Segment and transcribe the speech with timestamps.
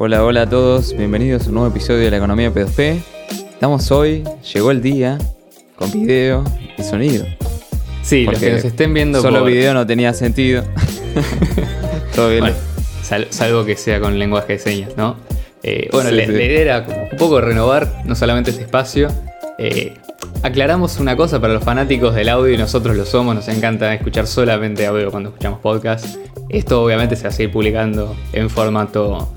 [0.00, 3.00] Hola, hola a todos, bienvenidos a un nuevo episodio de la economía P2P.
[3.50, 4.22] Estamos hoy,
[4.54, 5.18] llegó el día,
[5.74, 6.44] con video
[6.78, 7.26] y sonido.
[8.02, 10.62] Sí, los que nos estén viendo Solo por- video no tenía sentido.
[12.14, 12.40] Todo bien.
[12.42, 12.56] Bueno,
[13.02, 15.16] sal- salvo que sea con lenguaje de señas, ¿no?
[15.64, 16.32] Eh, bueno, Sí, la, sí.
[16.32, 19.08] la idea era un poco renovar no solamente este espacio.
[19.58, 19.94] eh,
[20.44, 24.28] aclaramos una cosa para los fanáticos del audio y nosotros lo somos, nos encanta escuchar
[24.28, 26.06] solamente audio cuando escuchamos podcast.
[26.48, 29.28] Esto obviamente se va a seguir publicando en formato,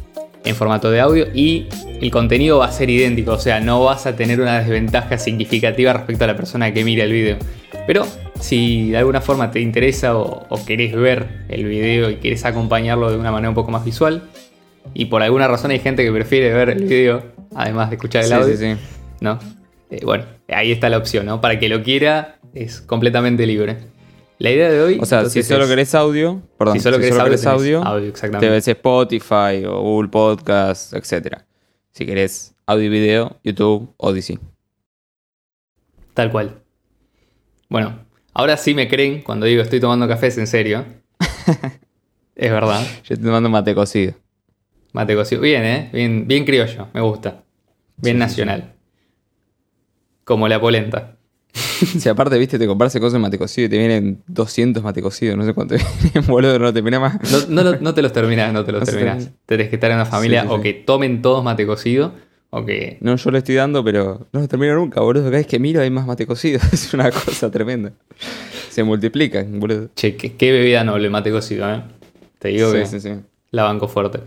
[0.44, 1.68] en formato de audio y
[2.02, 5.94] el contenido va a ser idéntico, o sea, no vas a tener una desventaja significativa
[5.94, 7.38] respecto a la persona que mira el video.
[7.86, 8.08] Pero
[8.40, 13.12] si de alguna forma te interesa o, o querés ver el video y querés acompañarlo
[13.12, 14.24] de una manera un poco más visual,
[14.94, 17.24] y por alguna razón hay gente que prefiere ver el video
[17.56, 18.78] además de escuchar el Sí, audio, sí, sí.
[19.20, 19.40] ¿no?
[19.92, 21.42] Eh, bueno, ahí está la opción, ¿no?
[21.42, 23.78] Para que lo quiera es completamente libre.
[24.42, 24.98] La idea de hoy...
[25.00, 28.48] O sea, si solo querés audio, perdón, Si solo querés audio, tenés audio, audio, exactamente.
[28.48, 31.38] te ves Spotify o Google Podcast, etc.
[31.92, 34.40] Si querés audio y video, YouTube, Odyssey.
[36.16, 36.60] Tal cual.
[37.70, 38.00] Bueno,
[38.34, 40.86] ahora sí me creen cuando digo estoy tomando café, es en serio.
[42.36, 42.84] es verdad.
[43.04, 44.16] Yo te mando mate cocido.
[44.92, 45.42] Mate cocido.
[45.42, 45.90] Bien, ¿eh?
[45.94, 47.44] Bien, bien criollo, me gusta.
[47.98, 48.74] Bien Sí, sí, nacional.
[50.24, 51.20] Como la polenta.
[52.00, 55.38] Si aparte, viste, te compras cosas de mate cocido y te vienen 200 mate cocidos,
[55.38, 57.16] no sé cuánto vienen, boludo, no te más.
[57.50, 59.30] No, no lo- no te los terminás, no te los No terminás.
[59.46, 60.64] Tenés que estar en una familia Sí, sí, o sí.
[60.64, 62.14] que tomen todos mate cocido
[62.52, 62.98] o que...
[63.02, 65.24] No, yo lo estoy dando, pero no lo termino nunca, boludo.
[65.26, 66.60] Cada vez que miro hay más mate cocido.
[66.72, 67.92] Es una cosa tremenda.
[68.70, 69.90] Se multiplican, boludo.
[69.96, 71.82] Che, qué, qué bebida noble mate cocido, ¿eh?
[72.40, 73.20] Te digo que
[73.52, 74.20] la banco fuerte.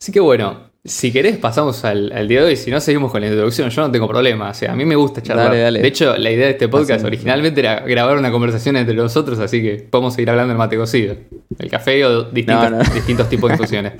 [0.00, 3.22] Así que bueno, si querés pasamos al, al día de hoy, si no seguimos con
[3.22, 5.46] la introducción, yo no tengo problema, o sea, a mí me gusta charlar.
[5.46, 5.80] Dale, dale.
[5.80, 9.62] De hecho, la idea de este podcast originalmente era grabar una conversación entre nosotros, así
[9.62, 11.16] que podemos seguir hablando del mate cocido,
[11.58, 12.84] el café o distintos, No, no.
[12.94, 13.92] distintos tipos de infusiones.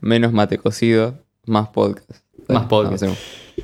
[0.00, 2.22] Menos mate cocido, más podcast.
[2.48, 3.04] Más podcast.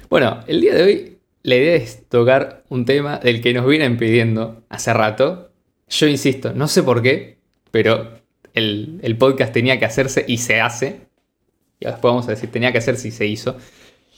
[0.08, 3.96] Bueno, el día de hoy la idea es tocar un tema del que nos vienen
[3.96, 5.50] pidiendo hace rato.
[5.88, 7.38] Yo insisto, no sé por qué,
[7.70, 8.18] pero
[8.54, 11.09] el, el podcast tenía que hacerse y se hace.
[11.80, 13.56] Y después vamos a decir, tenía que hacerse y se hizo.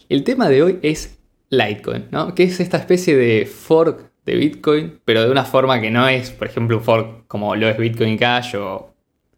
[0.08, 1.18] El tema de hoy es
[1.48, 2.34] Litecoin, ¿no?
[2.34, 6.30] Que es esta especie de fork de Bitcoin, pero de una forma que no es,
[6.30, 8.92] por ejemplo, un fork como lo es Bitcoin Cash o,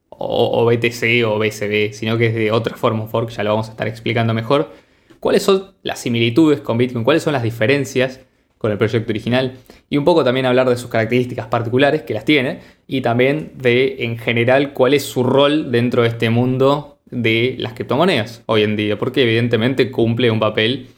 [0.08, 3.50] o, o BTC o BSB, sino que es de otra forma un fork, ya lo
[3.50, 4.72] vamos a estar explicando mejor.
[5.20, 7.04] ¿Cuáles son las similitudes con Bitcoin?
[7.04, 8.20] ¿Cuáles son las diferencias
[8.58, 9.58] con el proyecto original?
[9.90, 13.96] Y un poco también hablar de sus características particulares, que las tiene, y también de,
[14.00, 18.76] en general, cuál es su rol dentro de este mundo de las criptomonedas hoy en
[18.76, 20.88] día, porque evidentemente cumple un papel,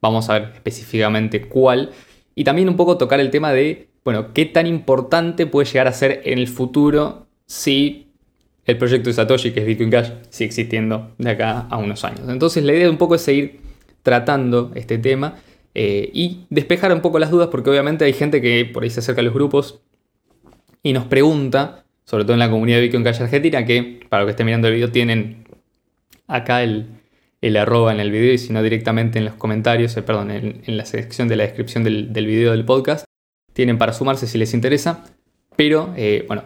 [0.00, 1.90] vamos a ver específicamente cuál,
[2.34, 5.92] y también un poco tocar el tema de, bueno, qué tan importante puede llegar a
[5.92, 8.06] ser en el futuro si
[8.64, 12.28] el proyecto de Satoshi, que es Bitcoin Cash, sigue existiendo de acá a unos años.
[12.28, 13.60] Entonces la idea un poco es seguir
[14.02, 15.36] tratando este tema
[15.74, 19.00] eh, y despejar un poco las dudas porque obviamente hay gente que por ahí se
[19.00, 19.80] acerca a los grupos
[20.82, 24.28] y nos pregunta, sobre todo en la comunidad de Bitcoin Cash Argentina, que para los
[24.28, 25.41] que estén mirando el video tienen
[26.26, 26.86] acá el,
[27.40, 30.62] el arroba en el video y si no directamente en los comentarios, eh, perdón, en,
[30.64, 33.04] en la sección de la descripción del, del video del podcast,
[33.52, 35.04] tienen para sumarse si les interesa.
[35.56, 36.44] Pero eh, bueno,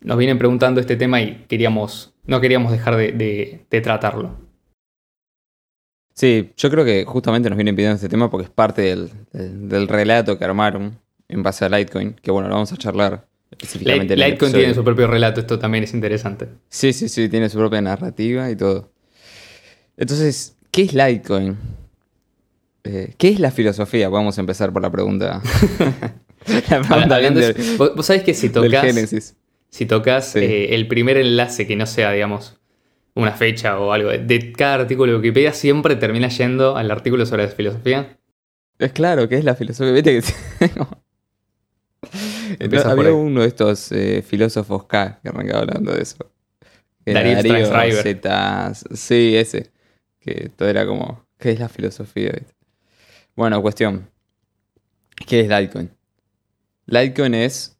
[0.00, 4.36] nos vienen preguntando este tema y queríamos, no queríamos dejar de, de- de tratarlo.
[6.14, 9.68] Sí, yo creo que justamente nos vienen pidiendo este tema porque es parte del, del-
[9.68, 10.98] del relato que armaron
[11.28, 14.62] en base a Litecoin, que bueno, lo vamos a charlar específicamente en el Litecoin episodio.
[14.64, 16.48] tiene su propio relato, esto también es interesante.
[16.68, 18.92] Sí, sí, sí, tiene su propia narrativa y todo.
[19.96, 21.56] Entonces, ¿qué es Litecoin?
[22.84, 24.08] Eh, ¿Qué es la filosofía?
[24.08, 25.40] Vamos a empezar por la pregunta.
[26.46, 27.40] la pregunta Hablando
[27.78, 28.94] vos, vos sabés que si tocas,
[29.70, 30.40] si tocas Sí.
[30.40, 32.58] eh, el primer enlace que no sea, digamos,
[33.14, 37.44] una fecha o algo de cada artículo de Wikipedia, siempre termina yendo al artículo sobre
[37.44, 38.18] la filosofía.
[38.78, 39.92] Es claro, ¿qué es la filosofía?
[39.92, 40.68] Viste que
[42.68, 46.16] por había uno de estos eh, filósofos K que arrancaba hablando de eso.
[47.06, 48.02] Darío.
[48.02, 49.70] Zeta- Sí, ese.
[50.24, 52.32] Que todo era como, ¿qué es la filosofía?
[53.36, 54.08] Bueno, cuestión.
[55.26, 55.90] ¿Qué es Litecoin?
[56.86, 57.76] Litecoin es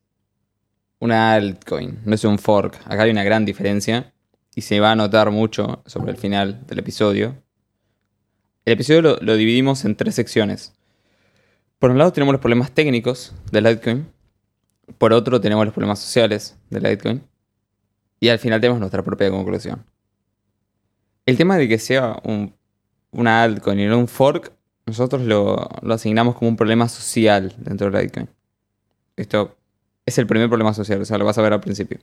[0.99, 2.77] una altcoin, no es un fork.
[2.85, 4.13] Acá hay una gran diferencia
[4.55, 7.43] y se va a notar mucho sobre el final del episodio.
[8.67, 10.75] El episodio lo, lo dividimos en tres secciones.
[11.79, 14.07] Por un lado tenemos los problemas técnicos de Litecoin.
[14.99, 17.23] Por otro tenemos los problemas sociales de Litecoin.
[18.21, 19.83] Y al final tenemos nuestra propia conclusión.
[21.27, 22.55] El tema de que sea un-
[23.13, 24.53] una altcoin y no un fork,
[24.87, 28.29] nosotros lo, lo asignamos como un problema social dentro de Litecoin.
[29.17, 29.57] Esto
[30.05, 31.99] es el primer problema social, o sea, lo vas a ver al principio.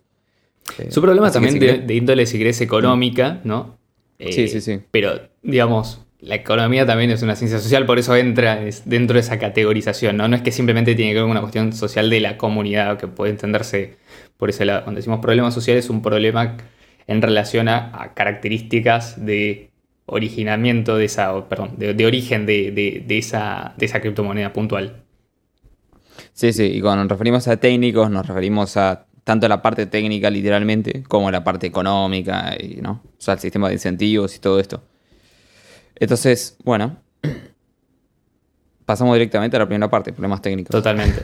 [0.80, 3.78] Eh, Su problema así que también de, índole, si querés, económica, ¿no?
[4.18, 4.80] Eh, Sí, sí, sí.
[4.92, 9.38] Pero, digamos, la economía también es una ciencia social, por eso entra dentro de esa
[9.38, 10.28] categorización, ¿no?
[10.28, 13.08] No es que simplemente tiene que ver con una cuestión social de la comunidad, que
[13.08, 13.98] puede entenderse
[14.38, 14.84] por ese lado.
[14.84, 16.58] Cuando decimos problemas sociales, es un problema
[17.08, 19.70] en relación a, a características de
[20.06, 25.04] originamiento de esa, perdón, de, de origen de, de- de esa, de esa criptomoneda puntual.
[26.34, 30.30] Sí, sí, y cuando nos referimos a técnicos, nos referimos a tanto la parte técnica
[30.30, 33.02] literalmente, como la parte económica, y, ¿no?
[33.04, 34.84] O sea, el sistema de incentivos y todo esto.
[35.96, 36.98] Entonces, bueno,
[38.86, 40.72] pasamos directamente a la primera parte, problemas técnicos.
[40.72, 41.24] Totalmente.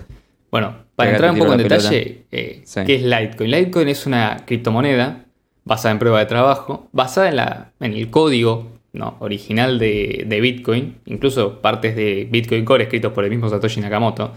[0.52, 2.82] Bueno, para entrar un poco en detalle, eh, Sí.
[2.86, 3.52] ¿qué es Litecoin?
[3.52, 5.26] Litecoin es una criptomoneda
[5.68, 9.18] basada en prueba de trabajo, basada en, la, el código ¿no?
[9.20, 14.32] original de, Bitcoin, incluso partes de Bitcoin Core escritos por el mismo Satoshi Nakamoto,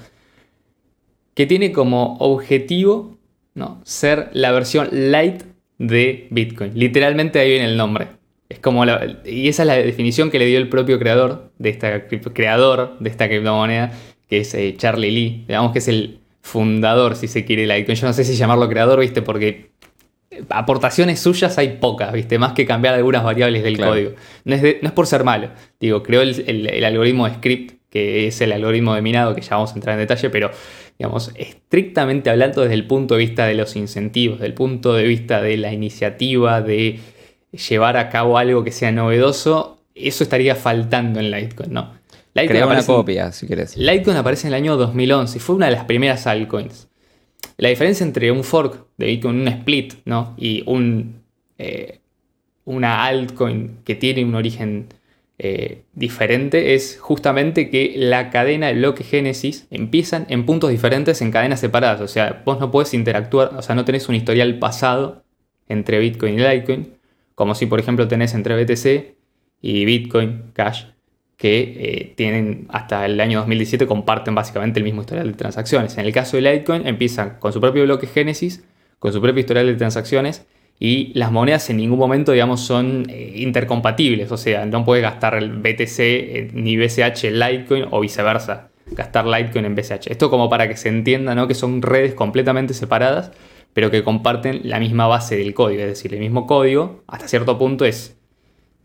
[1.35, 3.17] que tiene como objetivo
[3.55, 3.81] ¿no?
[3.85, 5.45] ser la versión light
[5.79, 6.73] de Bitcoin.
[6.75, 8.09] Literalmente ahí viene el nombre.
[8.49, 11.71] Es como la- y esa es la definición que le dio el propio creador de
[11.71, 13.93] esta criptomoneda,
[14.29, 15.45] que es eh, Charlie Lee.
[15.47, 17.97] Digamos que es el fundador, si se quiere, de Litecoin.
[17.97, 19.23] Yo no sé si llamarlo creador, ¿viste?
[19.23, 19.71] Porque
[20.49, 22.39] aportaciones suyas hay pocas, ¿viste?
[22.39, 23.93] Más que cambiar algunas variables del Claro.
[23.93, 24.11] código.
[24.45, 25.49] No es, de- no es por ser malo.
[25.81, 29.41] Digo, creó el, el- el algoritmo de script, que es el algoritmo de minado, que
[29.41, 30.51] ya vamos a entrar en detalle, pero
[30.99, 35.41] digamos, estrictamente hablando desde el punto de vista de los incentivos, del punto de vista
[35.43, 37.01] de la iniciativa, de
[37.69, 41.95] llevar a cabo algo que sea novedoso, eso estaría faltando en Litecoin, ¿no?
[42.35, 43.77] Litecoin una aparece en- copia, si querés.
[43.77, 46.87] Litecoin aparece en el año 2011 y fue una de las primeras altcoins.
[47.57, 50.35] La diferencia entre un fork de Bitcoin, un split, ¿no?
[50.39, 51.23] Y un,
[51.59, 52.01] eh,
[52.65, 54.89] una altcoin que tiene un origen
[55.43, 61.31] eh, diferente es justamente que la cadena de bloque génesis empiezan en puntos diferentes en
[61.31, 62.03] cadenas separadas.
[62.03, 65.25] O sea, vos no puedes interactuar, o sea, no tenés un historial pasado
[65.69, 66.95] entre Bitcoin y Litecoin,
[67.35, 69.15] como si por ejemplo tenés entre BTC
[69.63, 70.85] y Bitcoin Cash,
[71.41, 75.97] que eh, tienen hasta el año 2017 comparten básicamente el mismo historial de transacciones.
[75.97, 78.63] En el caso de Litecoin empiezan con su propio bloque Génesis,
[78.99, 80.47] con su propio historial de transacciones
[80.79, 84.31] y las monedas en ningún momento, digamos, son eh, intercompatibles.
[84.31, 89.27] O sea, no puedes gastar el BTC eh, ni BCH en Litecoin o viceversa, gastar
[89.27, 90.09] Litecoin en BCH.
[90.09, 91.49] Esto como para que se entienda, ¿no?
[91.49, 93.33] Que son redes completamente separadas,
[93.73, 95.81] pero que comparten la misma base del código.
[95.81, 98.20] Es decir, el mismo código, hasta cierto punto, es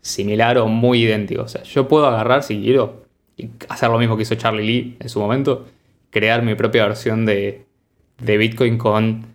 [0.00, 1.42] similar o muy idéntico.
[1.42, 3.04] O sea, yo puedo agarrar, si quiero,
[3.36, 5.66] y hacer lo mismo que hizo Charlie Lee en su momento,
[6.10, 7.64] crear mi propia versión de,
[8.18, 9.34] de Bitcoin con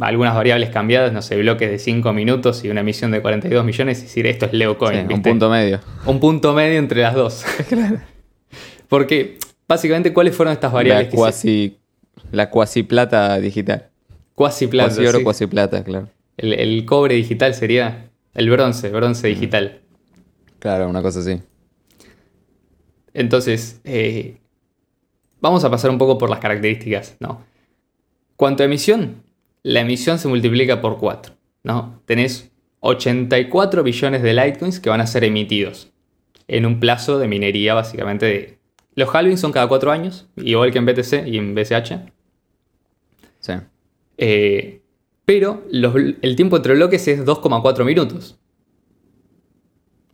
[0.00, 3.98] algunas variables cambiadas, no sé, bloques de 5 minutos y una emisión de 42 millones,
[3.98, 5.06] y decir esto es Leo Coin.
[5.08, 5.80] Sí, un punto medio.
[6.06, 7.44] Un punto medio entre las dos.
[8.88, 9.38] Porque,
[9.68, 11.06] básicamente, ¿cuáles fueron estas variables?
[11.06, 11.78] La que se- cuasi,
[12.32, 13.88] la cuasi plata digital.
[14.34, 15.24] Cuasi plata, Cuasi oro, sí.
[15.24, 16.08] cuasi plata, claro.
[16.36, 19.80] El, el cobre digital sería el bronce, bronce digital.
[20.58, 21.40] Claro, una cosa así.
[23.12, 24.38] Entonces, eh,
[25.40, 27.44] vamos a pasar un poco por las características, ¿no?
[28.36, 29.22] Cuanto a emisión,
[29.62, 31.34] la emisión se multiplica por 4,
[31.64, 32.00] ¿no?
[32.06, 32.50] Tenés
[32.80, 35.92] 84 billones de Litecoins que van a ser emitidos
[36.48, 38.26] en un plazo de minería, básicamente.
[38.26, 38.58] De...
[38.94, 42.10] Los halvings son cada 4 años, igual que en BTC y en BCH.
[43.40, 43.52] Sí.
[44.18, 44.79] Eh,
[45.30, 48.36] pero los- el tiempo entre bloques es 2,4 minutos.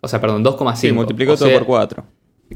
[0.03, 0.77] O sea, perdón, 2,5.
[0.77, 2.05] Sí, multiplicó O todo por 4.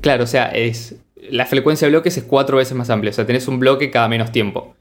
[0.03, 0.97] Claro, o sea, es,
[1.31, 3.13] la frecuencia de bloques es cuatro veces más amplia.
[3.13, 4.77] O sea, tenés un bloque cada menos tiempo.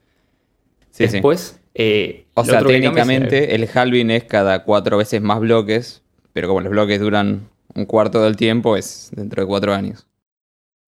[0.90, 1.14] Sí, sí.
[1.14, 6.60] Después, eh, O sea, técnicamente el halving es cada cuatro veces más bloques, pero como
[6.60, 10.06] los bloques duran un cuarto del tiempo, es dentro de cuatro años.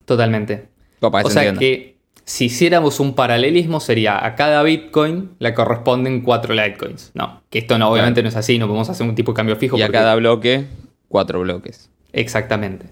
[0.03, 0.67] Totalmente.
[0.99, 1.95] O se sea que
[2.31, 7.11] si hiciéramos un paralelismo sería a cada Bitcoin le corresponden cuatro Litecoins.
[7.13, 9.57] No, que esto no, obviamente no es así, no podemos hacer un tipo de cambio
[9.57, 9.77] fijo.
[9.77, 10.63] Y a cada bloque,
[11.09, 11.89] cuatro bloques.
[12.13, 12.85] Exactamente.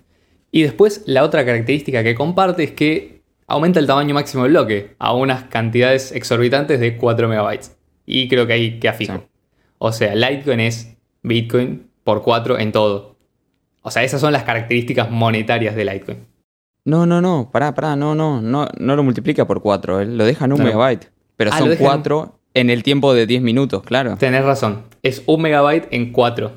[0.52, 4.96] Y después la otra característica que comparte es que aumenta el tamaño máximo del bloque
[5.00, 7.78] a unas cantidades exorbitantes de 4 megabytes.
[8.06, 9.20] Y creo que ahí queda fijo.
[9.20, 9.24] Sí.
[9.78, 13.16] O sea, Litecoin es Bitcoin por 4 en todo.
[13.84, 16.28] O sea, esas son las características monetarias de Litecoin.
[16.86, 20.26] No, no, no, pará, pará, no, no, no, no lo multiplica por cuatro, él lo
[20.26, 21.12] deja en un megabyte.
[21.36, 24.16] Pero Ah, son deja en- cuatro en el tiempo de 10 minutos, claro.
[24.18, 24.84] Tenés razón.
[25.04, 26.52] Es un megabyte en 4.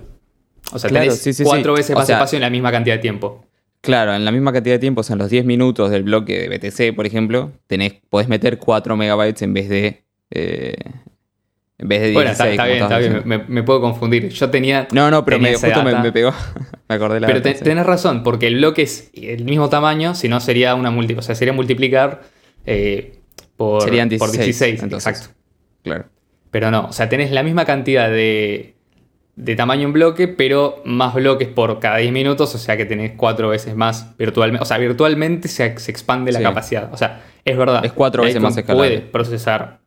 [0.72, 1.80] O sea, Claro, tenés sí, sí, cuatro sí.
[1.80, 3.44] veces O más sea- espacio en la misma cantidad de tiempo.
[3.82, 6.38] Claro, en la misma cantidad de tiempo, o sea, en los 10 minutos del bloque
[6.38, 10.04] de BTC, por ejemplo, tenés, podés meter 4 megabytes en vez de.
[10.30, 10.76] eh,
[11.82, 12.14] en vez de 16.
[12.14, 13.22] Bueno, está, bien, está bien.
[13.26, 14.28] Me, me puedo confundir.
[14.30, 14.88] Yo tenía.
[14.92, 16.32] No, no, pero me, justo me, pegó.
[16.88, 17.64] me acordé la Pero data, te- sí.
[17.64, 21.22] tenés razón, porque el bloque es el mismo tamaño, si no sería una multi, o
[21.22, 22.22] sea, sería multiplicar
[22.66, 23.18] eh,
[23.56, 24.82] por, Serían por 16, 16.
[24.84, 25.08] entonces.
[25.08, 25.36] exacto.
[25.82, 26.04] Claro.
[26.50, 28.74] Pero no, o sea, tenés la misma cantidad de,
[29.36, 33.12] de tamaño en bloque, pero más bloques por cada 10 minutos, o sea que tenés
[33.16, 34.62] cuatro veces más virtualmente.
[34.62, 36.44] O sea, virtualmente se, se expande la Sí.
[36.44, 36.92] capacidad.
[36.92, 37.84] O sea, es verdad.
[37.84, 38.88] Es cuatro veces más escalable.
[38.98, 39.80] Puede procesar.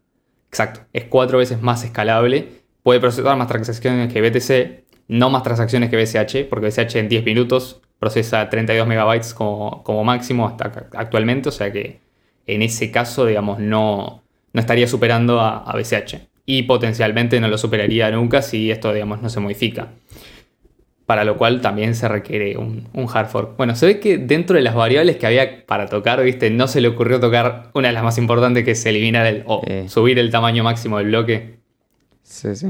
[0.50, 0.82] Exacto.
[0.94, 2.50] Es cuatro veces más escalable.
[2.84, 7.24] Puede procesar más transacciones que BTC, no más transacciones que BCH, porque BCH en 10
[7.25, 11.50] minutos procesa 32 megabytes como, máximo hasta ac- actualmente.
[11.50, 12.00] O sea que
[12.48, 14.24] en ese caso, digamos, no,
[14.54, 16.28] no estaría superando a, a BCH.
[16.48, 19.90] Y potencialmente no lo superaría nunca si esto, digamos, no se modifica.
[21.06, 23.58] Para lo cual también se requiere un, un hard fork.
[23.58, 26.50] Bueno, se ve que dentro de las variables que había para tocar, ¿viste?
[26.50, 29.62] No se le ocurrió tocar una de las más importantes que es eliminar el, o
[29.68, 29.86] Eh.
[29.88, 31.60] subir el tamaño máximo del bloque.
[32.24, 32.68] Sí, sí.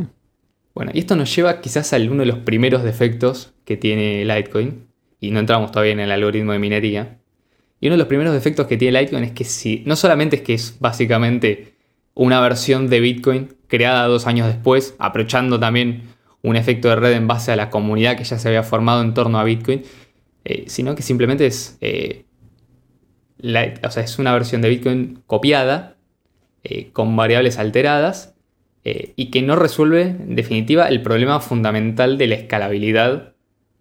[0.73, 4.85] Bueno, y esto nos lleva quizás a uno de los primeros defectos que tiene Litecoin.
[5.21, 7.17] Y no entramos todavía en el algoritmo de minería.
[7.79, 10.41] Y uno de los primeros defectos que tiene Litecoin es que si, no solamente es
[10.41, 11.73] que es básicamente
[12.13, 16.03] una versión de Bitcoin creada dos años después, aprovechando también
[16.45, 19.13] un efecto de red en base a la comunidad que ya se había formado en
[19.13, 19.83] torno a Bitcoin,
[20.43, 22.25] eh, sino que simplemente es, eh,
[23.83, 25.97] o sea, es una versión de Bitcoin copiada,
[26.63, 28.31] eh, con variables alteradas,
[29.15, 33.33] y que no resuelve, en definitiva, el problema fundamental de la escalabilidad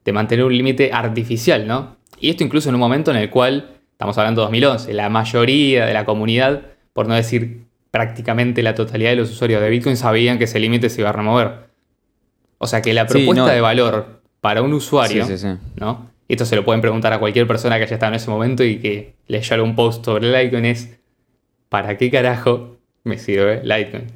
[0.03, 1.99] de mantener un límite artificial, ¿no?
[2.19, 5.85] Y esto incluso en un momento en el cual, estamos hablando de 2011, la mayoría
[5.85, 6.63] de la comunidad,
[6.95, 10.89] por no decir prácticamente la totalidad de los usuarios de Bitcoin, sabían que ese límite
[10.89, 11.74] se iba a remover.
[12.59, 13.49] O sea que la Sí, propuesta no.
[13.53, 15.59] de valor para un usuario, Sí, sí, sí.
[15.77, 16.11] ¿no?
[16.29, 18.65] Y esto se lo pueden preguntar a cualquier persona que haya estado en ese momento
[18.65, 20.99] y que leyó algún post sobre Litecoin es
[21.69, 24.07] ¿para qué carajo me sirve Litecoin?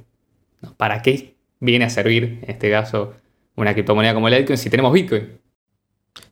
[0.76, 3.14] ¿Para qué viene a servir, en este caso,
[3.56, 5.38] una criptomoneda como Litecoin si tenemos Bitcoin?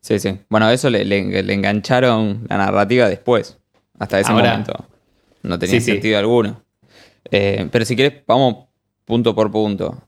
[0.00, 0.38] Sí, sí.
[0.48, 3.58] Bueno, eso le, le- le engancharon la narrativa después.
[3.98, 4.84] Hasta ese Ahora- momento.
[5.42, 5.92] No tenía Sí, sí.
[5.92, 6.62] sentido alguno.
[7.30, 8.66] Eh, pero si quieres, vamos
[9.04, 10.02] punto por punto.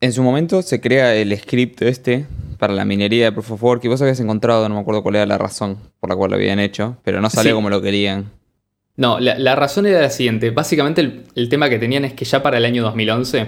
[0.00, 2.26] En su momento se crea el script este
[2.58, 5.16] para la minería de Proof of Work y vos habías encontrado, no me acuerdo cuál
[5.16, 7.54] era la razón por la cual lo habían hecho, pero no salió Sí.
[7.54, 8.30] como lo querían.
[8.96, 10.50] No, la, la razón era la siguiente.
[10.50, 13.46] Básicamente el, el tema que tenían es que ya para el año 2011,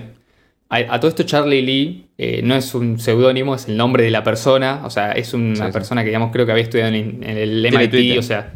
[0.71, 4.11] a, a todo esto Charlie Lee eh, no es un seudónimo, es el nombre de
[4.11, 4.81] la persona.
[4.85, 5.73] O sea, es una Sí, sí.
[5.73, 7.91] persona que digamos creo que había estudiado en, en el MIT.
[7.91, 8.19] Twitter.
[8.19, 8.55] O sea,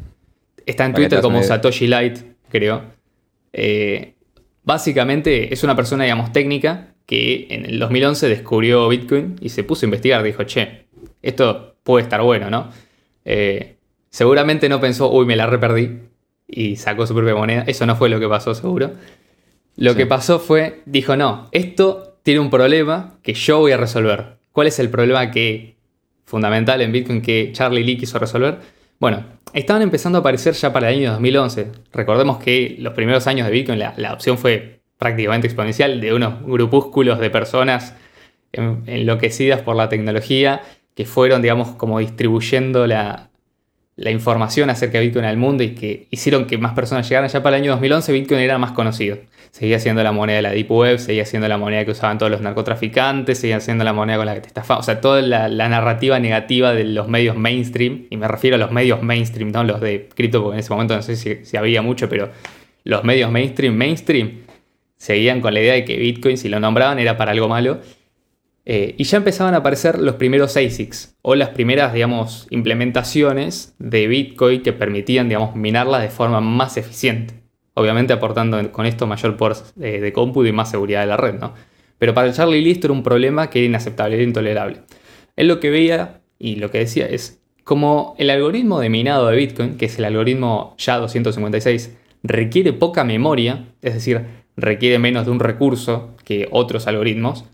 [0.65, 1.43] está en Twitter como.
[1.43, 2.83] Satoshi Light, creo.
[3.53, 4.15] Eh,
[4.65, 9.85] básicamente es una persona, digamos, técnica que en el 2011 descubrió Bitcoin y se puso
[9.85, 10.23] a investigar.
[10.23, 10.87] Dijo, che,
[11.23, 12.71] esto puede estar bueno, ¿no?
[13.25, 13.77] Eh,
[14.11, 16.01] seguramente no pensó, uy, me la reperdí
[16.49, 17.65] y sacó su propia moneda.
[17.67, 18.93] Eso no fue lo que pasó, seguro.
[19.77, 19.97] Lo Sí.
[19.99, 24.37] que pasó fue, dijo, no, esto tiene un problema que yo voy a resolver.
[24.53, 25.77] ¿Cuál es el problema que
[26.25, 28.59] fundamental en Bitcoin que Charlie Lee quiso resolver?
[28.99, 29.23] Bueno,
[29.53, 31.71] estaban empezando a aparecer ya para el año 2011.
[31.93, 36.43] Recordemos que los primeros años de Bitcoin la, la adopción fue prácticamente exponencial de unos
[36.45, 37.95] grupúsculos de personas
[38.53, 40.63] en- enloquecidas por la tecnología
[40.97, 43.29] que fueron, digamos, como distribuyendo la,
[43.99, 47.31] información acerca de Bitcoin al mundo y que hicieron que más personas llegaran.
[47.31, 49.19] Ya para el año 2011 Bitcoin era más conocido.
[49.51, 52.33] Seguía siendo la moneda de la Deep Web, seguía siendo la moneda que usaban todos
[52.33, 54.81] los narcotraficantes, seguía siendo la moneda con la que te estafaban.
[54.81, 58.71] O sea, toda la, narrativa negativa de los medios mainstream, y me refiero a los
[58.71, 62.09] medios mainstream, no los de cripto, porque en ese momento no sé si había mucho,
[62.09, 62.31] pero
[62.85, 64.46] los medios mainstream, mainstream,
[64.97, 67.81] seguían con la idea de que Bitcoin, si lo nombraban, era para algo malo.
[68.69, 74.09] Eh, y ya empezaban a aparecer los primeros ASICs o las primeras, digamos, implementaciones de
[74.09, 77.35] Bitcoin que permitían, digamos, minarla de forma más eficiente.
[77.75, 81.35] Obviamente aportando con esto mayor poder eh, de cómputo y más seguridad de la red,
[81.35, 81.55] ¿no?
[81.99, 84.81] Pero para Charlie Lee era un problema que era inaceptable, era intolerable.
[85.37, 89.37] Él lo que veía y lo que decía es como el algoritmo de minado de
[89.37, 91.91] Bitcoin, que es el algoritmo SHA-256,
[92.23, 94.25] requiere poca memoria, es decir,
[94.57, 97.45] requiere menos de un recurso que otros algoritmos,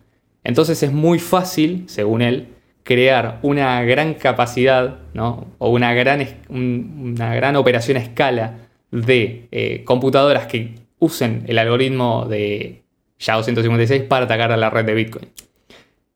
[0.44, 2.48] entonces es muy fácil, según él,
[2.82, 5.46] crear una gran capacidad ¿no?
[5.58, 8.58] o una gran, una gran operación a escala
[8.90, 12.82] de eh, computadoras que usen el algoritmo de
[13.20, 15.28] SHA-256 para atacar a la red de Bitcoin.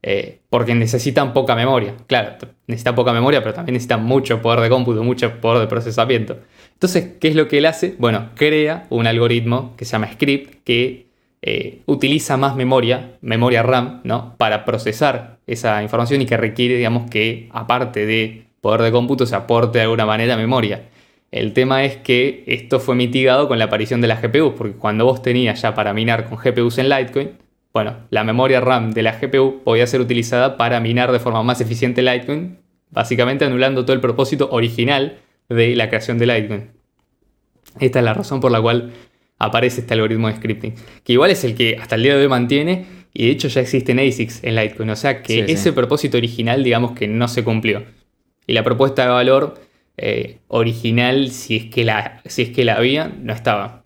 [0.08, 1.96] Eh, porque necesitan poca memoria.
[2.06, 2.36] Claro,
[2.68, 6.38] necesitan poca memoria, pero también necesitan mucho poder de cómputo, mucho poder de procesamiento.
[6.74, 7.96] Entonces, ¿qué es lo que él hace?
[7.98, 11.08] Bueno, crea un algoritmo que se llama Script que
[11.42, 14.36] eh, utiliza más memoria, memoria RAM, ¿no?
[14.38, 19.34] Para procesar esa información y que requiere, digamos, que aparte de poder de cómputo se
[19.34, 20.84] aporte de alguna manera memoria.
[21.32, 25.04] El tema es que esto fue mitigado con la aparición de las GPUs, porque cuando
[25.04, 27.45] vos tenías ya para minar con GPUs en Litecoin,
[27.76, 31.60] bueno, la memoria RAM de la GPU podía ser utilizada para minar de forma más
[31.60, 32.56] eficiente Litecoin,
[32.88, 35.18] básicamente anulando todo el propósito original
[35.50, 36.70] de la creación de Litecoin.
[37.78, 38.92] Esta es la razón por la cual
[39.38, 42.28] aparece este algoritmo de scripting, que igual es el que hasta el día de hoy
[42.28, 44.88] mantiene Y de hecho ya existen ASICs en Litecoin.
[44.88, 45.52] O sea que Sí, sí.
[45.52, 47.84] ese propósito original, digamos que no se cumplió.
[48.46, 49.60] Y la propuesta de valor
[49.98, 53.82] eh, original, si es, que la, si es que la había, no estaba.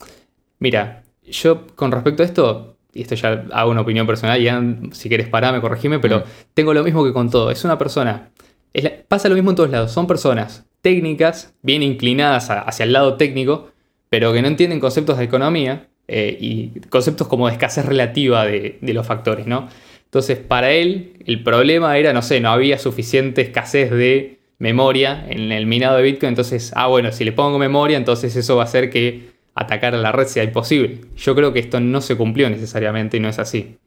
[0.60, 4.62] Mira, yo con respecto a esto, y esto ya hago una opinión personal, y ya,
[4.92, 6.22] si quieres pararme, corregime, pero Mm.
[6.54, 7.50] tengo lo mismo que con todo.
[7.50, 8.30] Es una persona.
[8.72, 9.90] es la- pasa lo mismo en todos lados.
[9.90, 13.70] Son personas técnicas, bien inclinadas a- hacia el lado técnico,
[14.08, 18.78] pero que no entienden conceptos de economía eh, y conceptos como de escasez relativa de,
[18.80, 19.68] de los factores, ¿no?
[20.04, 25.50] Entonces, para él, el problema era, no sé, no había suficiente escasez de memoria en
[25.52, 26.30] el minado de Bitcoin.
[26.30, 29.98] Entonces, ah, bueno, si le pongo memoria, entonces eso va a hacer que atacar a
[29.98, 31.00] la red sea imposible.
[31.16, 33.78] Yo creo que esto no se cumplió necesariamente y no es así.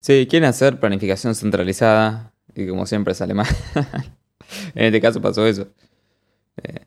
[0.00, 3.46] Sí, quieren hacer planificación centralizada y como siempre sale mal.
[4.74, 5.68] en este caso pasó eso.
[6.62, 6.86] Eh,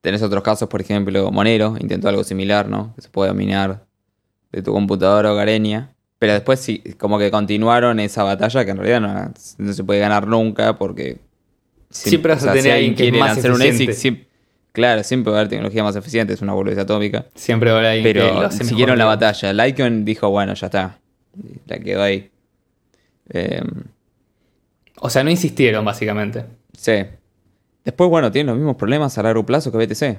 [0.00, 2.94] tenés otros casos, por ejemplo, Monero intentó algo similar, ¿no?
[2.94, 3.86] Que se puede minar
[4.52, 5.94] de tu computadora hogareña.
[6.18, 10.00] Pero después sí, como que continuaron esa batalla que en realidad no, no se puede
[10.00, 11.18] ganar nunca porque...
[11.90, 13.62] Siempre vas a tener si alguien que es más lanzar un.
[13.62, 14.26] ASIC,
[14.74, 17.24] claro, siempre va a haber tecnología más eficiente, es una boludez atómica.
[17.34, 19.52] Siempre alguien que lo Pero mejor siguieron la que- batalla.
[19.54, 20.98] Litecoin dijo, bueno, ya está.
[21.66, 22.30] La quedó ahí.
[23.30, 23.84] Em,
[25.00, 26.44] O sea, no insistieron, básicamente.
[26.76, 26.92] Sí.
[27.84, 30.18] Después, bueno, tienen los mismos problemas a largo plazo que BTC.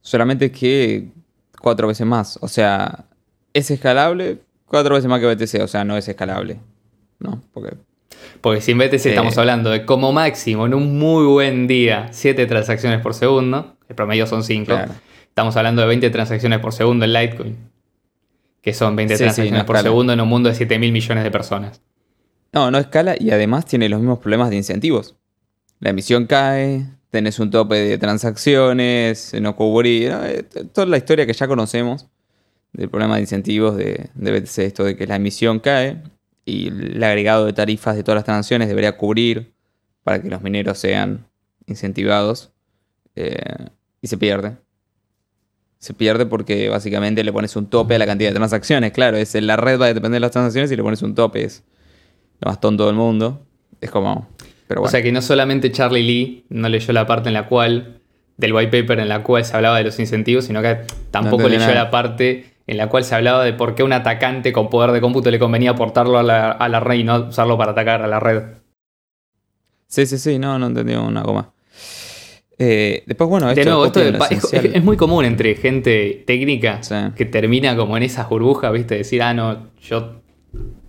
[0.00, 1.08] Solamente que
[1.60, 2.38] cuatro veces más.
[2.42, 3.04] O sea,
[3.52, 5.62] es escalable cuatro veces más que BTC.
[5.62, 6.58] O sea, no es escalable.
[7.18, 7.42] ¿No?
[7.52, 7.76] Porque.
[8.42, 13.00] Porque sin BTC estamos hablando de como máximo en un muy buen día 7 transacciones
[13.00, 13.76] por segundo.
[13.88, 14.66] El promedio son 5.
[14.66, 14.92] Claro.
[15.28, 17.56] Estamos hablando de 20 transacciones por segundo en Litecoin.
[18.60, 19.88] Que son 20 Sí, sí, transacciones no por escala.
[19.90, 21.80] segundo en un mundo de 7 mil millones de personas.
[22.52, 25.16] No, no escala y además tiene los mismos problemas de incentivos.
[25.80, 30.10] La emisión cae, tenés un tope de transacciones, no cubrir.
[30.10, 30.24] ¿no?
[30.26, 32.08] Eh, Toda la historia que ya conocemos
[32.72, 36.02] del problema de incentivos de, de BTC, esto de que la emisión cae
[36.44, 39.52] y el agregado de tarifas de todas las transacciones debería cubrir
[40.02, 41.26] para que los mineros sean
[41.66, 42.52] incentivados
[43.14, 43.36] eh,
[44.00, 44.56] y se pierde.
[45.78, 48.92] Se pierde porque básicamente le pones un tope a la cantidad de transacciones.
[48.92, 51.44] Claro, es la red va a depender de las transacciones y le pones un tope.
[51.44, 51.64] Es
[52.40, 53.44] lo más tonto del mundo.
[53.80, 54.28] Es como.
[54.68, 54.88] Pero bueno.
[54.88, 58.00] O sea que no solamente Charlie Lee no leyó la parte en la cual,
[58.36, 60.78] del white paper en la cual se hablaba de los incentivos, sino que
[61.10, 61.74] tampoco leyó nada.
[61.74, 65.00] la parte en la cual se hablaba de por qué un atacante con poder de
[65.00, 68.06] cómputo le convenía aportarlo a la, a la red y no usarlo para atacar a
[68.06, 68.42] la red.
[69.88, 71.52] Sí, sí, sí, no, no entendí una goma.
[72.58, 76.94] Eh, después, bueno, esto de nuevo, esto de es, muy común entre gente técnica Sí.
[77.16, 78.96] que termina como en esas burbujas, ¿viste?
[78.98, 80.20] Decir, ah, no, yo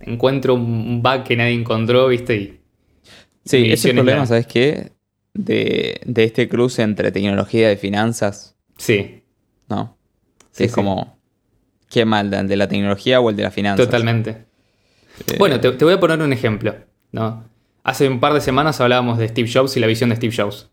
[0.00, 2.36] encuentro un bug que nadie encontró, ¿viste?
[2.36, 2.60] Y
[3.44, 4.92] Sí, mi ese problema, la- ¿sabes qué?
[5.34, 9.24] De, de este cruce entre tecnología y finanzas, Sí,
[9.68, 9.96] ¿no?
[10.52, 10.74] Sí, es sí.
[10.74, 11.13] como.
[11.90, 12.32] ¿Qué mal?
[12.32, 13.86] ¿El de la tecnología o el de la finanzas?
[13.86, 14.46] totalmente.
[15.26, 16.74] Eh, Bueno, te, te voy a poner un ejemplo,
[17.12, 17.44] ¿no?
[17.84, 20.70] Hace un par de semanas hablábamos de Steve Jobs y la visión de Steve Jobs.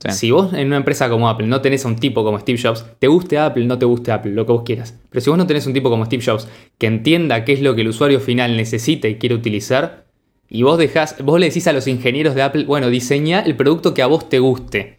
[0.00, 0.10] sí.
[0.12, 2.84] Si vos en una empresa como Apple no tenés a un tipo como Steve Jobs,
[2.98, 4.94] te guste Apple, no te guste Apple, lo que vos quieras.
[5.10, 6.46] Pero si vos no tenés un tipo como Steve Jobs
[6.78, 10.04] que entienda qué es lo que el usuario final necesita y quiere utilizar,
[10.48, 13.94] y vos dejás, vos le decís a los ingenieros de Apple, bueno, diseñá el producto
[13.94, 14.98] que a vos te guste.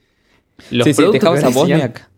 [0.71, 2.09] Los sí, sí, productos dejabas que a Bosniak.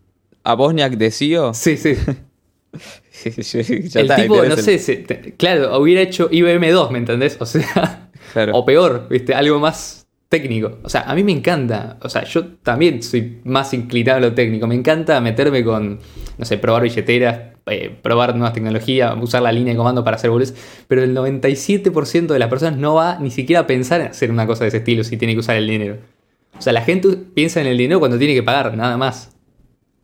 [0.44, 1.52] A Bosniak de CEO.
[1.54, 1.94] Sí, sí.
[3.24, 3.60] Ya
[4.00, 7.36] el está, tipo, no el- sé, se- te- claro, hubiera hecho IBM 2, ¿me entendés?
[7.40, 8.52] O sea, Claro.
[8.56, 9.34] o peor, ¿viste?
[9.34, 10.78] Algo más técnico.
[10.82, 11.96] O sea, a mí me encanta.
[12.02, 14.66] O sea, yo también soy más inclinado a lo técnico.
[14.66, 15.98] Me encanta meterme con,
[16.36, 20.28] no sé, probar billeteras, eh, probar nuevas tecnologías, usar la línea de comando para hacer
[20.30, 20.56] boludeces.
[20.86, 24.46] Pero el 97% de las personas no va ni siquiera a pensar en hacer una
[24.46, 25.96] cosa de ese estilo si tiene que usar el dinero.
[26.58, 29.34] O sea, la gente piensa en el dinero cuando tiene que pagar, nada más.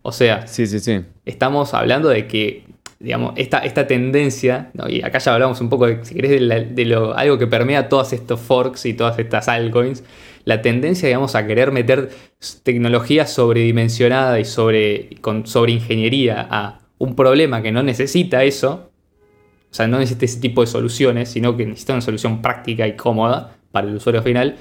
[0.07, 1.01] O sea, Sí, sí, sí.
[1.25, 2.67] estamos hablando de que,
[3.01, 4.87] digamos, esta, esta tendencia, ¿no?
[4.89, 7.47] y acá ya hablamos un poco, de, si querés, de, la- de lo, algo que
[7.47, 10.05] permea todos estos forks y todas estas altcoins,
[10.45, 12.11] la tendencia, digamos, a querer meter
[12.65, 18.91] tecnología sobredimensionada y sobre, con, sobre ingeniería a un problema que no necesita eso,
[19.71, 22.95] o sea, no necesita ese tipo de soluciones, sino que necesita una solución práctica y
[22.95, 24.57] cómoda para el usuario final,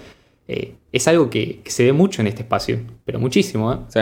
[0.48, 3.78] eh, es algo que, que se ve mucho en este espacio, pero muchísimo, ¿eh?
[3.90, 4.00] Sí.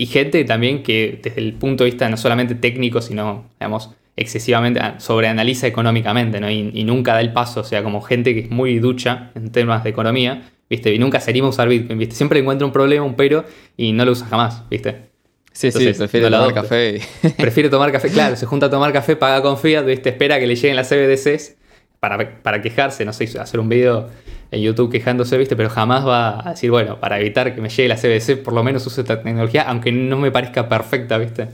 [0.00, 4.80] Y gente también que desde el punto de vista no solamente técnico, sino, digamos, excesivamente
[4.80, 6.50] ah, sobreanaliza económicamente, ¿no?
[6.50, 9.52] Y, y nunca da el paso, o sea, como gente que es muy ducha en
[9.52, 10.94] temas de economía, ¿viste?
[10.94, 12.14] Y nunca se anima a usar Bitcoin, ¿viste?
[12.14, 13.44] Siempre encuentra un problema, un pero,
[13.76, 15.10] y no lo usa jamás, ¿viste?
[15.52, 16.96] Sí, sí, Entonces, prefiere no la tomar café.
[17.22, 20.08] y- Prefiere tomar café, claro, se junta a tomar café, paga con fiat, ¿viste?
[20.08, 21.56] Espera que le lleguen las CBDCs
[22.00, 24.08] para, para quejarse, no sé, hacer un video
[24.50, 25.56] en YouTube quejándose, ¿viste?
[25.56, 28.62] Pero jamás va a decir, bueno, para evitar que me llegue la CBDC, por lo
[28.64, 31.48] menos use esta tecnología, aunque no me parezca perfecta, ¿viste?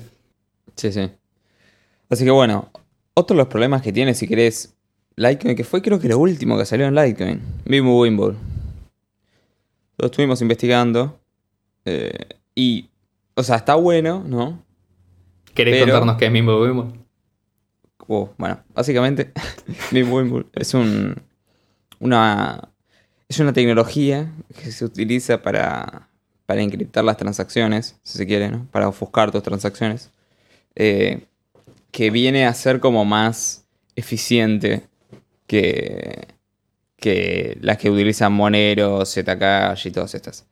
[0.76, 1.10] Sí, sí.
[2.08, 2.70] Así que bueno,
[3.14, 4.74] otro de los problemas que tiene, si querés,
[5.16, 8.34] Litecoin, que fue creo que lo último que salió en Litecoin, Bimbo Wimble.
[9.98, 11.18] Lo estuvimos investigando.
[11.84, 12.12] eh,
[12.54, 12.88] y,
[13.34, 14.62] o sea, está bueno, ¿no?
[15.54, 16.92] ¿Querés Pero- contarnos qué es Mimbo Wimbo?
[18.08, 19.32] Oh, bueno, básicamente,
[19.92, 21.14] Bimbo Wimble es un.
[21.98, 22.68] Una.
[23.28, 26.08] Es una tecnología que se utiliza para.
[26.46, 28.68] Para encriptar las transacciones, si se quiere, ¿no?
[28.70, 30.10] Para ofuscar tus transacciones.
[30.76, 31.22] eh,
[31.90, 33.64] que viene a ser como más
[33.96, 34.82] eficiente
[35.48, 36.28] que.
[36.96, 40.46] que las que utilizan Monero, Zcash y todas estas.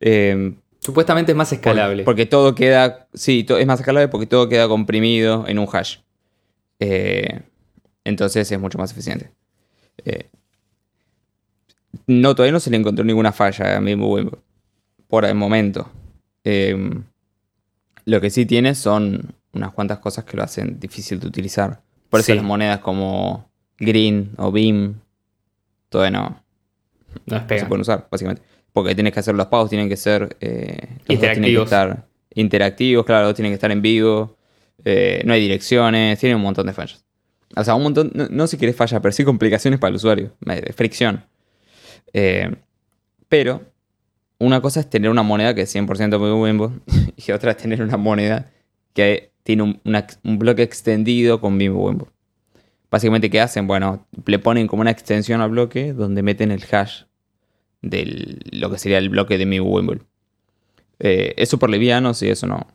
[0.00, 2.04] Eh, Supuestamente es más escalable.
[2.04, 3.08] Porque todo queda.
[3.14, 5.98] Sí, es más escalable porque todo queda comprimido en un hash.
[6.80, 7.40] Eh,
[8.04, 9.30] entonces es mucho más eficiente.
[10.04, 10.28] Eh,
[12.06, 14.38] no, todavía no se le encontró ninguna falla a Wimbo.
[15.06, 15.90] Por el momento.
[16.44, 16.76] Eh,
[18.04, 21.80] lo que sí tiene son unas cuantas cosas que lo hacen difícil de utilizar.
[22.10, 22.34] Por eso Sí.
[22.36, 25.00] las monedas como Green o Beam
[25.88, 26.42] todavía no,
[27.26, 28.42] no se pueden usar, básicamente.
[28.72, 30.36] Porque tienes que hacer los pagos, tienen que ser.
[30.40, 31.64] eh, dos tienen que Interactivos.
[31.64, 34.36] estar interactivos, claro, tienen que estar en vivo.
[34.84, 37.04] eh, no hay direcciones, tienen un montón de fallas.
[37.56, 40.32] O sea, un montón, no, no si querés fallas, pero sí complicaciones para el usuario,
[40.74, 41.24] fricción.
[42.12, 42.54] Eh,
[43.28, 43.62] pero
[44.38, 46.72] una cosa es tener una moneda que es 100% muy Bimbo
[47.16, 48.50] y otra es tener una moneda
[48.94, 52.08] que tiene un, bloque extendido con Bimbo Wimbo.
[52.90, 53.66] Básicamente, ¿qué hacen?
[53.66, 57.04] Bueno, le ponen como una extensión al bloque donde meten el hash
[57.82, 60.00] de lo que sería el bloque de mi Wimble.
[60.98, 62.66] Eh, es súper liviano, sí, eso no,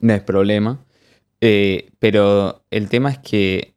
[0.00, 0.84] no es problema.
[1.40, 3.74] Eh, pero el tema es que.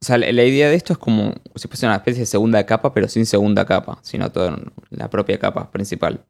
[0.00, 2.94] O sea, la, idea de esto es como si fuese una especie de segunda capa,
[2.94, 4.56] pero sin segunda capa, sino toda
[4.90, 6.20] la propia capa principal.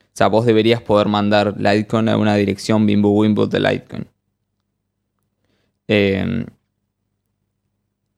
[0.00, 4.06] O sea, vos deberías poder mandar Litecoin a una dirección Bimbo Wimble de Litecoin.
[5.86, 6.46] Eh,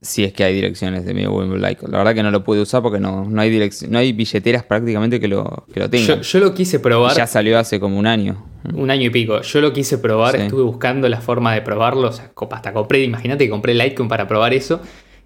[0.06, 1.92] si es que hay direcciones de Bimbo Wimble Litecoin.
[1.92, 5.20] La verdad que no lo pude usar porque no, no hay no hay billeteras prácticamente
[5.20, 6.06] que lo, que lo tengan.
[6.06, 8.44] Yo, yo lo quise Y probar ya salió hace como un año.
[8.74, 9.40] un año y pico.
[9.42, 10.42] Yo lo quise probar, Sí.
[10.42, 12.08] estuve buscando la forma de probarlo.
[12.08, 14.80] O sea, hasta compré, imagínate que compré Litecoin para probar eso.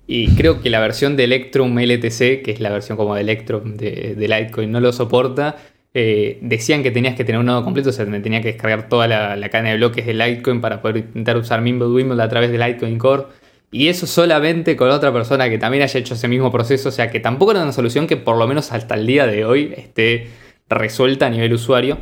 [0.06, 3.76] Y creo que la versión de Electrum LTC, que es la versión como de Electrum
[3.76, 5.56] de, de Litecoin, no lo soporta.
[5.92, 9.08] Eh, decían que tenías que tener un nodo completo, o sea, tenía que descargar toda
[9.08, 12.50] la, la cadena de bloques de Litecoin para poder intentar usar Mimble Wimble a través
[12.52, 13.24] de Litecoin Core.
[13.72, 16.88] Y eso solamente con otra persona que también haya hecho ese mismo proceso.
[16.88, 19.44] O sea, que tampoco era una solución que por lo menos hasta el día de
[19.44, 20.28] hoy esté
[20.68, 21.98] resuelta a nivel usuario.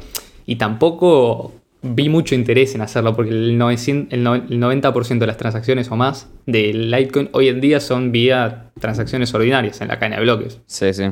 [0.47, 1.53] Y tampoco
[1.83, 5.91] vi mucho interés en hacerlo porque el, 900 el no- el 90% de las transacciones
[5.91, 10.23] o más de Litecoin hoy en día son vía transacciones ordinarias en la cadena de
[10.23, 10.61] bloques.
[10.67, 11.05] Sí, sí.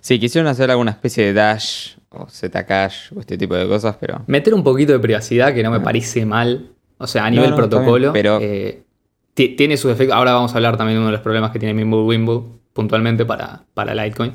[0.00, 4.22] Sí, quisieron hacer alguna especie de Dash o Zcash o este tipo de cosas, pero.
[4.26, 6.70] Meter un poquito de privacidad que no me parece mal.
[6.98, 8.12] O sea, a nivel no, protocolo.
[8.12, 8.82] bien, pero- eh,
[9.34, 10.16] tiene sus efectos.
[10.16, 12.42] Ahora vamos a hablar también de uno de los problemas que tiene Mimble Wimble
[12.72, 14.32] puntualmente para, para Litecoin.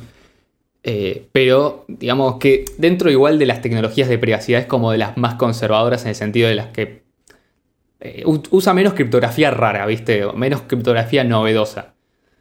[0.84, 5.18] Eh, pero digamos que dentro igual de las tecnologías de privacidad es como de las
[5.18, 7.04] más conservadoras en el sentido de las que
[8.00, 10.24] eh, usa menos criptografía rara, ¿viste?
[10.34, 11.94] Menos criptografía novedosa.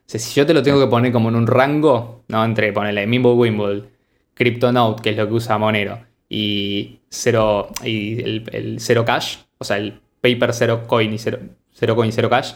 [0.06, 2.44] O sea, si yo te lo tengo que poner como en un rango, ¿no?
[2.44, 3.84] Entre ponerle Mimble Wimble,
[4.34, 9.64] CryptoNote, que es lo que usa Monero, y, cero, y el, el Zero Cash, o
[9.64, 11.38] sea, el Paper Zero Coin y Zero,
[11.78, 12.52] Zero Coin Zero Cash,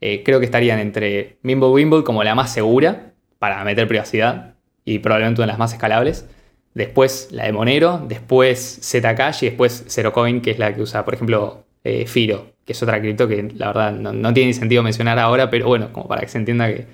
[0.00, 4.98] eh, creo que estarían entre Mimble Wimble como la más segura para meter privacidad y
[4.98, 6.26] probablemente una de las más escalables.
[6.74, 11.04] Después la de Monero, después Zcash y después Zero Coin, que es la que usa,
[11.04, 14.54] por ejemplo, eh, Firo, que es otra cripto que la verdad no, no tiene ni
[14.54, 16.86] sentido mencionar ahora, pero bueno, como para que se entienda que,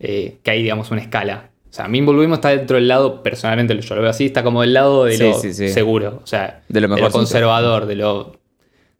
[0.00, 1.50] eh, que hay, digamos, una escala.
[1.70, 4.62] O sea, Mimble Wimble está dentro del lado, personalmente yo lo veo así, está como
[4.62, 5.68] del lado de Sí, lo sí, sí.
[5.68, 8.39] seguro, o sea, De lo de lo conservador, de lo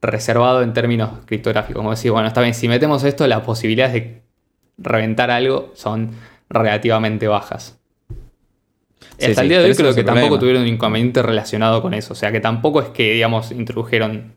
[0.02, 1.76] reservado en términos criptográficos.
[1.80, 4.22] Como decir, bueno, está bien, si metemos esto, las posibilidades de
[4.78, 6.10] reventar algo son
[6.48, 7.78] relativamente bajas.
[9.18, 10.40] Sí, Hasta sí, el día de hoy creo que tampoco problema.
[10.40, 12.14] tuvieron un inconveniente relacionado con eso.
[12.14, 14.32] O sea, que tampoco es que, digamos, introdujeron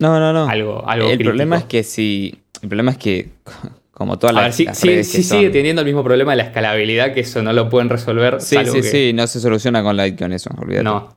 [0.00, 0.48] No, no, no.
[0.48, 1.28] algo, algo el crítico.
[1.30, 2.40] problema es que si.
[2.62, 3.30] El problema es que,
[3.92, 6.42] como todas A las, ver, sí, las redes sigue teniendo el mismo problema de la
[6.44, 8.40] escalabilidad, que eso no lo pueden resolver.
[8.40, 10.82] Sí, salvo sí, que- sí, no se soluciona con Litecoin eso, olvídate.
[10.84, 11.16] No.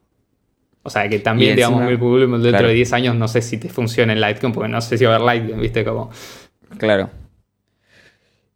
[0.88, 2.68] O sea, que también, digamos, Wimble dentro claro.
[2.70, 5.16] de 10 años no sé si te funciona en Litecoin, porque no sé si va
[5.16, 5.84] a haber Litecoin, ¿viste?
[5.84, 6.10] Como...
[6.78, 7.10] Claro.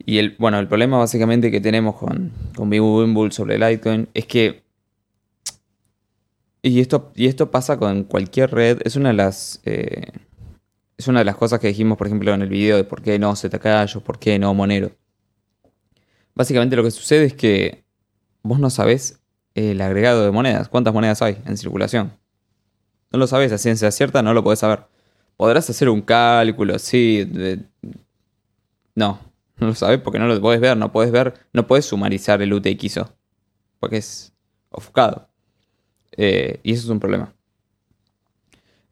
[0.05, 4.25] Y el, bueno, el problema básicamente que tenemos con, con Bimbo Wimble sobre Litecoin es
[4.27, 4.63] que.
[6.61, 8.79] Y esto, y esto pasa con cualquier red.
[8.85, 9.59] Es una de las.
[9.65, 10.11] eh,
[10.97, 13.19] es una de las cosas que dijimos, por ejemplo, en el video de por qué
[13.19, 14.91] no Zcash por qué no Monero.
[16.33, 17.83] Básicamente lo que sucede es que
[18.41, 19.19] vos no sabés
[19.53, 20.69] el agregado de monedas.
[20.69, 22.20] ¿Cuántas monedas hay en circulación?
[23.11, 24.85] No lo sabés a ciencia cierta, no lo podés saber.
[25.37, 27.23] podrás hacer un cálculo, sí.
[27.25, 27.59] de-
[28.95, 29.19] No,
[29.57, 32.53] no lo sabes porque no lo podés ver, no podés ver, no podés sumarizar el
[32.53, 33.13] UTXO.
[33.79, 34.33] Porque es
[34.69, 35.27] ofuscado.
[36.17, 37.33] Eh, y eso es un problema.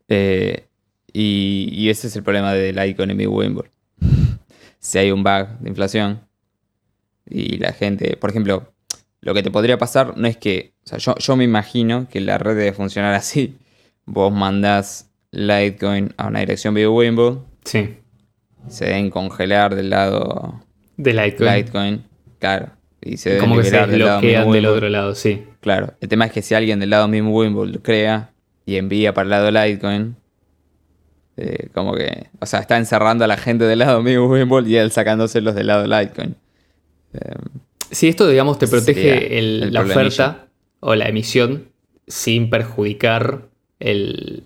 [0.08, 0.66] Eh,
[1.14, 3.72] y, ese es el problema del Icon en mi Wimble.
[4.80, 6.22] si hay un bug de inflación
[7.28, 8.74] y la gente, por ejemplo,
[9.22, 12.22] lo que te podría pasar no es que, o sea, yo, yo me imagino que
[12.22, 13.58] la red debe funcionar así.
[14.12, 17.96] Vos mandás Litecoin a una dirección Wimble, Sí.
[18.68, 20.60] se deben congelar del lado
[20.98, 21.54] De Litecoin.
[21.56, 22.04] Litecoin,
[22.40, 22.70] claro.
[23.02, 24.68] Y se deben Como que se del lado del Wimble.
[24.68, 25.44] otro lado, sí.
[25.62, 28.32] Claro, el tema es que si alguien del lado mismo Wimble lo crea
[28.66, 30.16] y envía para el lado Litecoin,
[31.38, 34.76] eh, como que, o sea, está encerrando a la gente del lado mismo Wimble y
[34.76, 36.36] él sacándoselos del lado Litecoin.
[37.14, 37.20] Eh,
[37.92, 40.48] Si esto, digamos, te protege sería el- el la oferta
[40.80, 41.70] o la emisión
[42.08, 43.49] sin perjudicar
[43.80, 44.44] el,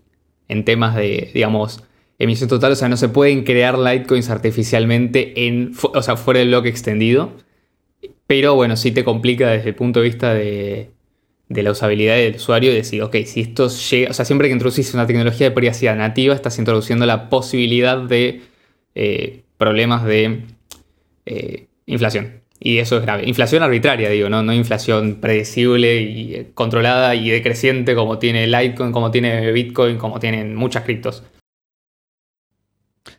[0.48, 1.84] en temas de, digamos,
[2.20, 2.72] emisión total.
[2.72, 7.32] O sea, no se pueden crear Litecoins artificialmente en, o sea, fuera del bloque extendido.
[8.28, 10.90] Pero bueno, sí te complica desde el punto de vista de,
[11.50, 14.54] de la usabilidad del usuario y decir, ok, si esto llega, o sea, siempre que
[14.54, 18.42] introducís una tecnología de privacidad nativa, estás introduciendo la posibilidad de
[18.96, 20.42] eh, problemas de
[21.26, 22.43] eh, inflación.
[22.66, 23.28] Y eso es grave.
[23.28, 24.42] Inflación arbitraria, digo, ¿no?
[24.42, 30.18] No inflación predecible y eh, controlada y decreciente como tiene Litecoin, como tiene Bitcoin, como
[30.20, 31.24] tienen muchas criptos.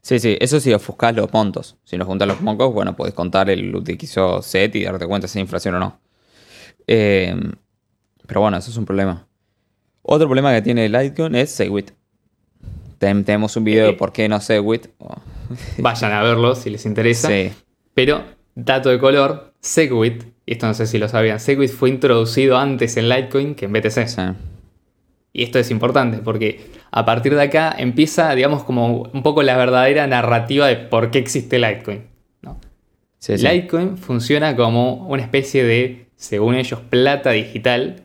[0.00, 1.76] Sí, sí, eso sí ofuscás los montos.
[1.84, 5.38] Si no juntas los montos, bueno, podés contar el UTXO set y darte cuenta si
[5.38, 6.00] hay inflación o no.
[6.86, 7.34] Eh,
[8.26, 9.26] pero bueno, eso es un problema.
[10.02, 11.90] Otro problema que tiene Litecoin es Segwit.
[12.98, 14.86] Ten- tenemos un video de Eh, por qué no Segwit.
[15.78, 17.28] Vayan a verlo si les interesa.
[17.28, 17.52] sí,
[17.92, 18.22] Pero,
[18.54, 22.96] dato de color, Segwit, y esto no sé si lo sabían, Segwit fue introducido antes
[22.96, 24.06] en Litecoin que en BTC.
[24.08, 24.22] sí.
[25.36, 29.56] Y esto es importante porque a partir de acá empieza, digamos, como un poco la
[29.56, 32.02] verdadera narrativa de por qué existe Litecoin.
[32.42, 32.60] ¿no?
[33.18, 33.44] Sí, sí.
[33.48, 38.04] Litecoin funciona como una especie de, según ellos, plata digital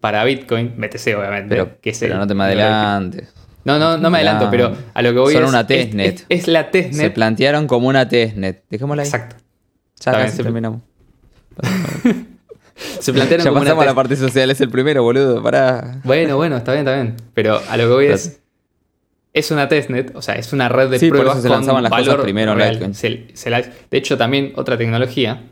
[0.00, 1.48] para Bitcoin, BTC obviamente.
[1.50, 3.32] Pero, que es pero el- no te me adelantes.
[3.64, 6.26] No, no, no me adelanto, pero a lo que voy Son es, una es- testnet.
[6.28, 7.14] Es, es la Se testnet.
[7.14, 8.64] plantearon como una testnet.
[8.68, 9.08] Dejémosla ahí.
[9.08, 9.36] Exacto.
[10.00, 10.80] Ya casi se- terminamos.
[13.00, 15.42] Se plantearon Ya como una pasamos a la parte social, es el primero, boludo.
[15.42, 16.00] Pará.
[16.04, 17.16] Bueno, bueno, está bien, está bien.
[17.34, 18.40] Pero a lo que voy es.
[19.32, 21.56] Es una testnet, o sea, es una red de Sí, por pruebas eso se con
[21.58, 22.94] lanzaban las cosas valor primero real.
[22.94, 25.42] Se- se la- de hecho, también otra tecnología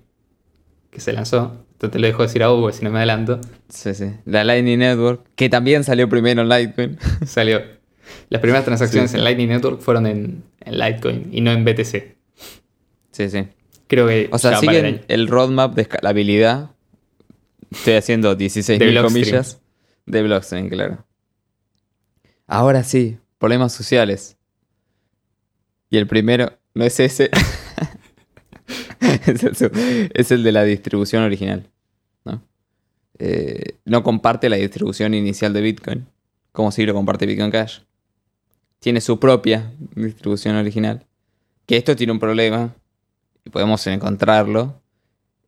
[0.91, 3.93] que se lanzó, esto te lo dejo decir a porque si no me adelanto, Sí,
[3.95, 4.11] sí.
[4.25, 6.99] La Lightning Network, que también salió primero en Litecoin.
[7.27, 7.61] salió.
[8.29, 9.19] Las primeras transacciones Sí, sí.
[9.19, 12.17] en Lightning Network fueron en, en Litecoin y no en BTC.
[13.13, 13.47] Sí, sí.
[13.89, 16.71] Creo que O sea, el siguen el roadmap de escalabilidad.
[17.71, 19.25] Estoy haciendo 16 De mil Blockstream.
[19.25, 19.61] comillas.
[20.07, 21.05] De Blockstream, claro.
[22.47, 24.37] Ahora sí, problemas sociales.
[25.91, 27.31] Y el primero no es ese.
[29.01, 31.69] es, el, es el de la distribución original.
[32.25, 32.43] ¿no?
[33.19, 36.07] Eh, no comparte la distribución inicial de Bitcoin.
[36.53, 37.81] Como si lo comparte Bitcoin Cash.
[38.79, 41.05] Tiene su propia distribución original.
[41.67, 42.75] Que esto tiene un problema.
[43.47, 44.83] Y podemos encontrarlo.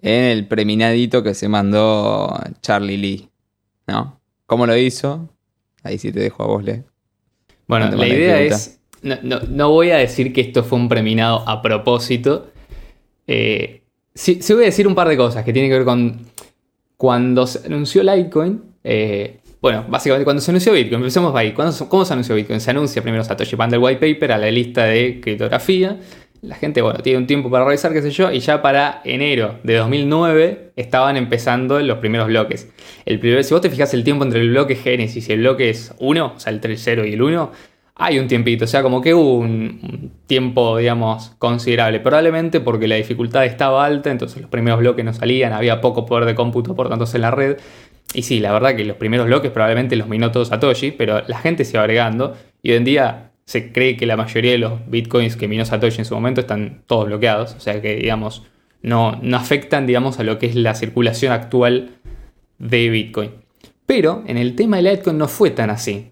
[0.00, 2.32] En el preminadito que se mandó
[2.62, 3.28] Charlie Lee.
[3.88, 4.20] ¿No?
[4.46, 5.28] ¿Cómo lo hizo?
[5.82, 6.84] Ahí sí te dejo a vos, Le.
[7.66, 8.80] Bueno, la idea es.
[9.02, 12.50] No, no- no voy a decir que esto fue un preminado a propósito.
[13.26, 13.82] Eh,
[14.14, 16.20] sí, sí voy a decir un par de cosas que tienen que ver con.
[16.96, 18.62] Cuando se anunció Litecoin.
[18.84, 21.52] eh, bueno, básicamente cuando se anunció Bitcoin, empecemos ahí.
[21.52, 22.60] ¿Cuándo se- ¿Cómo se anunció Bitcoin?
[22.60, 25.98] Se anuncia primero Satoshi manda el white paper a la lista de criptografía.
[26.40, 29.56] La gente, bueno, tiene un tiempo para revisar, qué sé yo, y ya para enero
[29.64, 32.70] de 2009 estaban empezando los primeros bloques.
[33.04, 35.70] El primer, si vos te fijas el tiempo entre el bloque Génesis y el bloque
[35.70, 37.52] es 1, o sea, el 0 y el 1,
[37.96, 41.98] hay un tiempito, o sea, como que hubo un, tiempo, digamos, considerable.
[41.98, 46.24] Probablemente porque la dificultad estaba alta, entonces los primeros bloques no salían, había poco poder
[46.24, 47.56] de cómputo por tanto en la red.
[48.14, 51.38] Y sí, la verdad que los primeros bloques probablemente los minó todo Satoshi, pero la
[51.38, 54.90] gente se iba agregando y hoy en día se cree que la mayoría de los
[54.90, 58.42] bitcoins que minó Satoshi en su momento están todos bloqueados, o sea que, digamos,
[58.82, 61.92] no, no afectan, digamos, a lo que es la circulación actual
[62.58, 63.30] de Bitcoin.
[63.86, 66.10] Pero en el tema de Litecoin no fue tan así.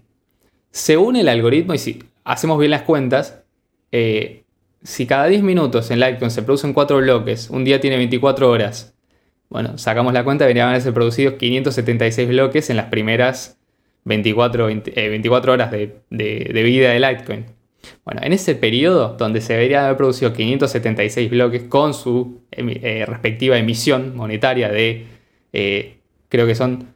[0.71, 3.43] Según el algoritmo, y si hacemos bien las cuentas,
[3.91, 4.43] eh,
[4.81, 8.95] si cada 10 minutos en Litecoin se producen 4 bloques, un día tiene 24 horas.
[9.49, 13.56] Bueno, sacamos la cuenta, deberían haberse producido 576 bloques en las primeras
[14.07, 17.45] 24, 20 eh, 24 horas de, de- de vida de Litecoin.
[18.03, 23.57] Bueno, en ese periodo donde se debería haber producido 576 bloques con su eh, respectiva
[23.57, 25.05] emisión monetaria de,
[25.53, 25.97] eh,
[26.29, 26.87] creo que son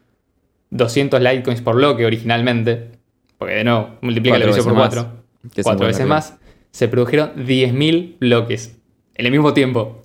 [0.72, 2.92] 200 Litecoins por bloque originalmente,
[3.38, 5.22] porque de nuevo, multiplica la Cuatro emisión por veces 4.
[5.56, 6.38] Que cuatro 50 veces más,
[6.72, 8.78] se produjeron 10.000 bloques
[9.16, 10.04] en el mismo tiempo.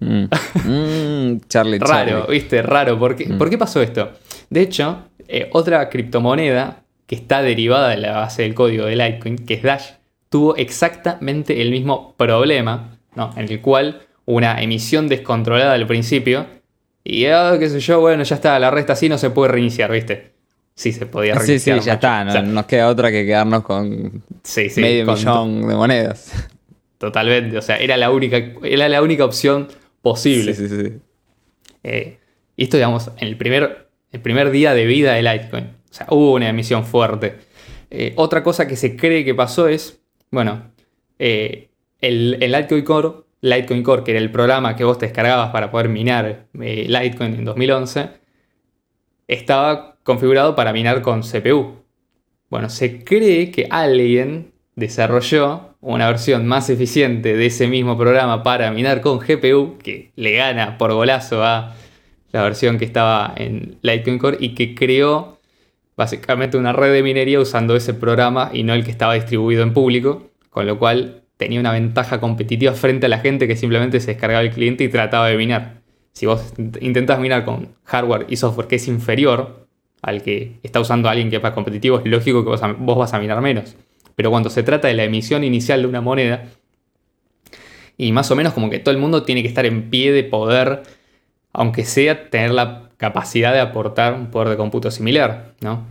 [0.00, 0.24] Mm.
[0.66, 2.32] Mm, Charlie, Raro, Charlie.
[2.38, 2.62] ¿viste?
[2.62, 2.98] Raro.
[2.98, 3.38] ¿Por qué, Mm.
[3.38, 4.12] ¿por qué pasó esto?
[4.50, 9.36] De hecho, eh, otra criptomoneda que está derivada de la base del código de Litecoin,
[9.44, 9.90] que es Dash,
[10.30, 13.32] tuvo exactamente el mismo problema, ¿no?
[13.36, 16.46] En el cual una emisión descontrolada al principio
[17.04, 19.92] y, ah, qué sé yo, bueno, ya está, la resta así no se puede reiniciar,
[19.92, 20.32] ¿viste?
[20.74, 21.80] Sí se podía Sí, sí, reiniciar.
[21.80, 22.24] ya está.
[22.24, 25.74] No, O sea, nos queda otra que quedarnos con sí, sí, medio con- millón de
[25.74, 26.32] monedas.
[26.98, 29.68] Totalmente, o sea, era la única, era la única opción
[30.00, 30.54] posible.
[30.54, 30.92] Sí, sí, sí.
[31.82, 32.18] Eh,
[32.56, 33.83] y esto, digamos, en el primer,
[34.14, 35.64] el primer día de vida de Litecoin.
[35.64, 37.34] O sea, hubo una emisión fuerte.
[37.90, 40.00] Eh, otra cosa que se cree que pasó es,
[40.30, 40.70] bueno,
[41.18, 41.68] eh,
[42.00, 43.08] el, Litecoin Core,
[43.40, 47.34] Litecoin Core, que era el programa que vos te descargabas para poder minar eh, Litecoin
[47.34, 48.10] en 2011,
[49.26, 51.82] estaba configurado para minar con CPU.
[52.50, 58.70] Bueno, se cree que alguien desarrolló una versión más eficiente de ese mismo programa para
[58.70, 61.74] minar con GPU, que le gana por golazo a
[62.34, 65.38] la versión que estaba en Litecoin Core y que creó
[65.96, 69.72] básicamente una red de minería usando ese programa y no el que estaba distribuido en
[69.72, 74.08] público, con lo cual tenía una ventaja competitiva frente a la gente que simplemente se
[74.08, 75.82] descargaba el cliente y trataba de minar.
[76.12, 79.68] Si vos intentás minar con hardware y software que es inferior
[80.02, 83.14] al que está usando alguien que es más competitivo, es lógico que vos, vos vas
[83.14, 83.76] a minar menos.
[84.16, 86.46] Pero cuando se trata de la emisión inicial de una moneda,
[87.96, 90.24] y más o menos como que todo el mundo tiene que estar en pie de
[90.24, 90.82] poder,
[91.54, 95.86] aunque sea tener la capacidad de aportar un poder de cómputo similar, ¿no?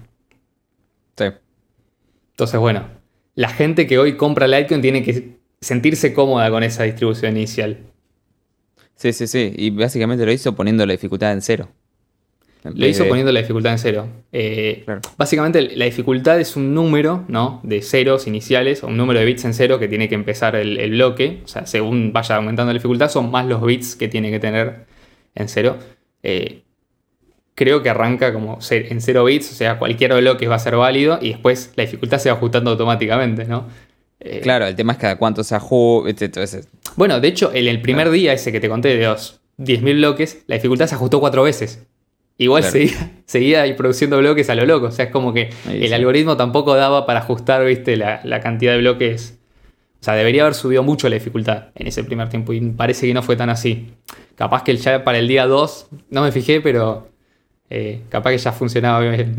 [1.17, 1.25] Sí.
[2.31, 2.85] Entonces, bueno,
[3.35, 7.77] la gente que hoy compra Litecoin tiene que sentirse cómoda con esa distribución inicial.
[8.95, 9.53] Sí, sí, sí.
[9.55, 11.69] Y básicamente lo hizo poniendo la dificultad en cero.
[12.63, 14.07] En Lo hizo de- poniendo la dificultad en cero.
[14.31, 15.01] Eh, Claro.
[15.17, 17.59] Básicamente la dificultad es un número, ¿no?
[17.63, 20.79] De ceros iniciales, o un número de bits en cero que tiene que empezar el,
[20.79, 21.41] el bloque.
[21.43, 24.85] O sea, según vaya aumentando la dificultad, son más los bits que tiene que tener
[25.35, 25.77] en cero.
[26.23, 26.61] Eh,
[27.55, 31.19] creo que arranca como en cero bits, o sea, cualquier bloque va a ser válido
[31.21, 33.67] y después la dificultad se va ajustando automáticamente, ¿no?
[34.19, 36.09] Eh, Claro, el tema es cada cuánto se ajusta.
[36.95, 40.43] Bueno, de hecho, en el primer día ese que te conté de los 10.000 bloques,
[40.47, 41.83] la dificultad se ajustó cuatro veces.
[42.37, 42.71] Igual Claro.
[42.73, 44.87] seguía, seguía produciendo bloques a lo loco.
[44.87, 45.93] O sea, es como que Ahí el sí.
[45.93, 49.37] algoritmo tampoco daba para ajustar, viste, la, la cantidad de bloques.
[50.03, 52.51] O sea, debería haber subido mucho la dificultad en ese primer tiempo.
[52.51, 53.93] Y parece que no fue tan así.
[54.35, 57.07] Capaz que ya para el día 2, no me fijé, pero
[57.69, 59.37] eh, capaz que ya funcionaba bien.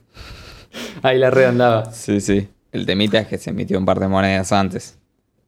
[1.02, 1.92] ahí la red andaba.
[1.92, 2.48] sí, sí.
[2.72, 4.98] El temita es que se emitió un par de monedas antes.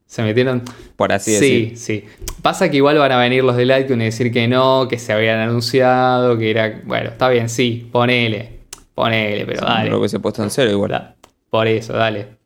[0.06, 0.62] Se metieron.
[0.94, 1.76] Por así Sí, decir.
[1.76, 2.04] sí.
[2.40, 5.12] Pasa que igual van a venir los de Litecoin y decir que no, que se
[5.12, 6.80] habían anunciado, que era.
[6.84, 8.60] Bueno, está bien, sí, ponele.
[8.94, 9.90] Ponele, pero dale.
[9.90, 11.16] Lo que se ha puesto en cero igual.
[11.50, 12.37] Por eso, dale.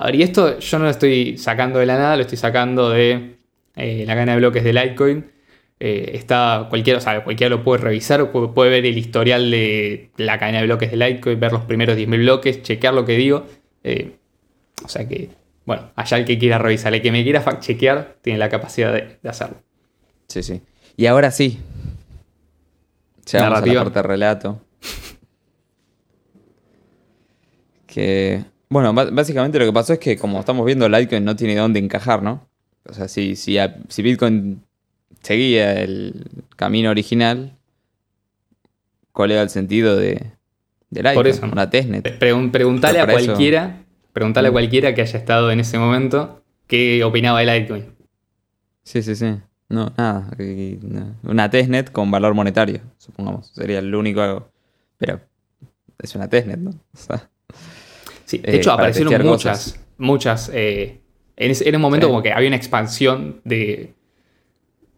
[0.00, 2.88] A ver, y esto yo no lo estoy sacando de la nada, lo estoy sacando
[2.88, 3.36] de
[3.76, 5.30] eh, la cadena de bloques de Litecoin.
[5.78, 10.08] Eh, está cualquiera, o sea, cualquiera lo puede revisar, puede, puede ver el historial de
[10.16, 13.44] la cadena de bloques de Litecoin, ver los primeros 10.000 bloques, chequear lo que digo.
[13.84, 14.12] Eh,
[14.82, 15.28] o sea que,
[15.66, 18.94] bueno, allá el que quiera revisar, el que me quiera fact chequear, tiene la capacidad
[18.94, 19.58] de, de hacerlo.
[20.28, 20.62] Sí, sí.
[20.96, 21.60] Y ahora sí.
[23.30, 23.74] Llegamos a Narrativa.
[23.74, 24.60] la parte relato.
[27.86, 28.49] Que.
[28.70, 32.22] Bueno, básicamente lo que pasó es que, como estamos viendo, Litecoin no tiene dónde encajar,
[32.22, 32.46] ¿no?
[32.88, 34.62] O sea, si, si, a- si Bitcoin
[35.22, 36.24] seguía el
[36.56, 37.56] camino original,
[39.12, 40.14] ¿cuál era el sentido de,
[40.90, 41.14] de Litecoin?
[41.16, 41.46] Por eso.
[41.50, 42.18] Una testnet.
[42.20, 46.42] Pregun- preguntale a para eso- cualquiera, preguntale a cualquiera que haya estado en ese momento
[46.68, 47.86] qué opinaba de Litecoin.
[48.84, 49.36] Sí, sí, sí.
[49.68, 50.30] No, nada.
[51.24, 53.48] Una testnet con valor monetario, supongamos.
[53.54, 54.48] Sería el único.
[54.96, 55.20] Pero
[55.98, 56.70] es una testnet, ¿no?
[56.94, 57.28] O sea,
[58.30, 59.86] Sí, de eh, hecho, aparecieron muchas, cosas.
[59.98, 60.50] muchas.
[60.54, 61.00] eh,
[61.36, 62.10] en, ese- era un momento Sí.
[62.10, 63.94] como que había una expansión de,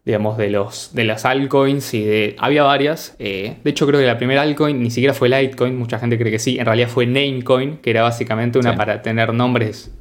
[0.05, 3.15] digamos, de los, de las altcoins y de, había varias.
[3.19, 6.31] eh, de hecho, creo que la primera altcoin ni siquiera fue Litecoin, mucha gente cree
[6.31, 6.59] que sí.
[6.59, 8.77] En realidad fue Namecoin, que era básicamente una Sí.
[8.77, 9.91] para tener nombres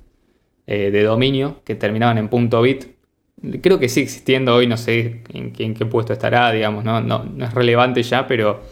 [0.66, 2.84] eh, de dominio que terminaban en punto .bit.
[3.62, 7.00] Creo que sigue existiendo hoy, no sé en, qué- en qué puesto estará, digamos, no,
[7.00, 8.62] no, no es relevante ya, pero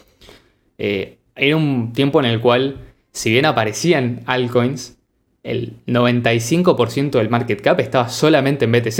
[0.78, 2.76] era un tiempo en el cual,
[3.12, 4.96] si bien aparecían altcoins,
[5.42, 8.96] el 95% del market cap estaba solamente en BTC.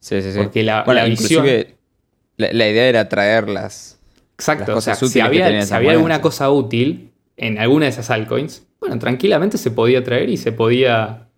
[0.00, 0.38] sí, sí, sí.
[0.38, 1.46] Porque la, Bueno, la visión.
[2.36, 4.00] la, la idea era traerlas.
[4.36, 8.66] Exacto, las o sea, si había, si alguna cosa útil en alguna de esas altcoins,
[8.80, 11.28] bueno, tranquilamente se podía traer y se podía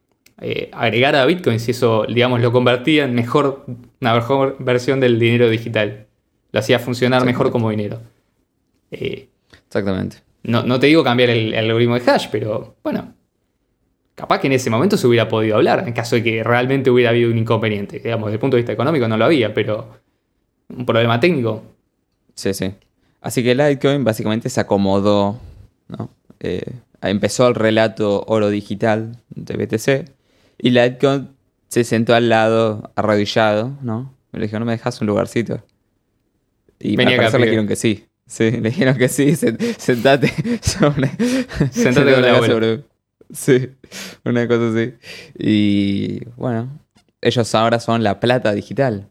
[0.40, 3.64] eh, agregar a Bitcoin si eso, digamos, lo convertía en mejor,
[4.00, 6.06] una mejor versión del dinero digital.
[6.52, 8.00] Lo hacía funcionar mejor como dinero.
[8.90, 9.28] Eh,
[9.66, 10.18] Exactamente.
[10.46, 13.14] No, no te digo cambiar el, el algoritmo de hash, pero bueno,
[14.14, 17.10] capaz que en ese momento se hubiera podido hablar, en caso de que realmente hubiera
[17.10, 17.98] habido un inconveniente.
[17.98, 19.88] Digamos, desde el punto de vista económico no lo había, pero
[20.68, 21.62] un problema técnico.
[22.34, 22.72] Sí, sí.
[23.20, 25.40] Así que Litecoin básicamente se acomodó,
[25.88, 26.10] ¿no?
[26.40, 26.62] Eh,
[27.02, 30.10] empezó el relato oro digital de BTC
[30.58, 31.30] y Litecoin
[31.68, 34.14] se sentó al lado, arrodillado, ¿no?
[34.32, 35.62] Me le dijo, no me dejas un lugarcito.
[36.78, 38.06] Y Venía al parecer acá, le dijeron que sí.
[38.26, 40.28] Sí, le dijeron que sí, sen- sentate
[40.62, 41.08] sobre.
[41.70, 42.54] Sentate con abuelo.
[42.54, 42.84] sobre-
[43.32, 43.70] Sí,
[44.24, 44.94] una cosa así.
[45.36, 46.68] Y bueno,
[47.20, 49.10] ellos ahora son la plata digital.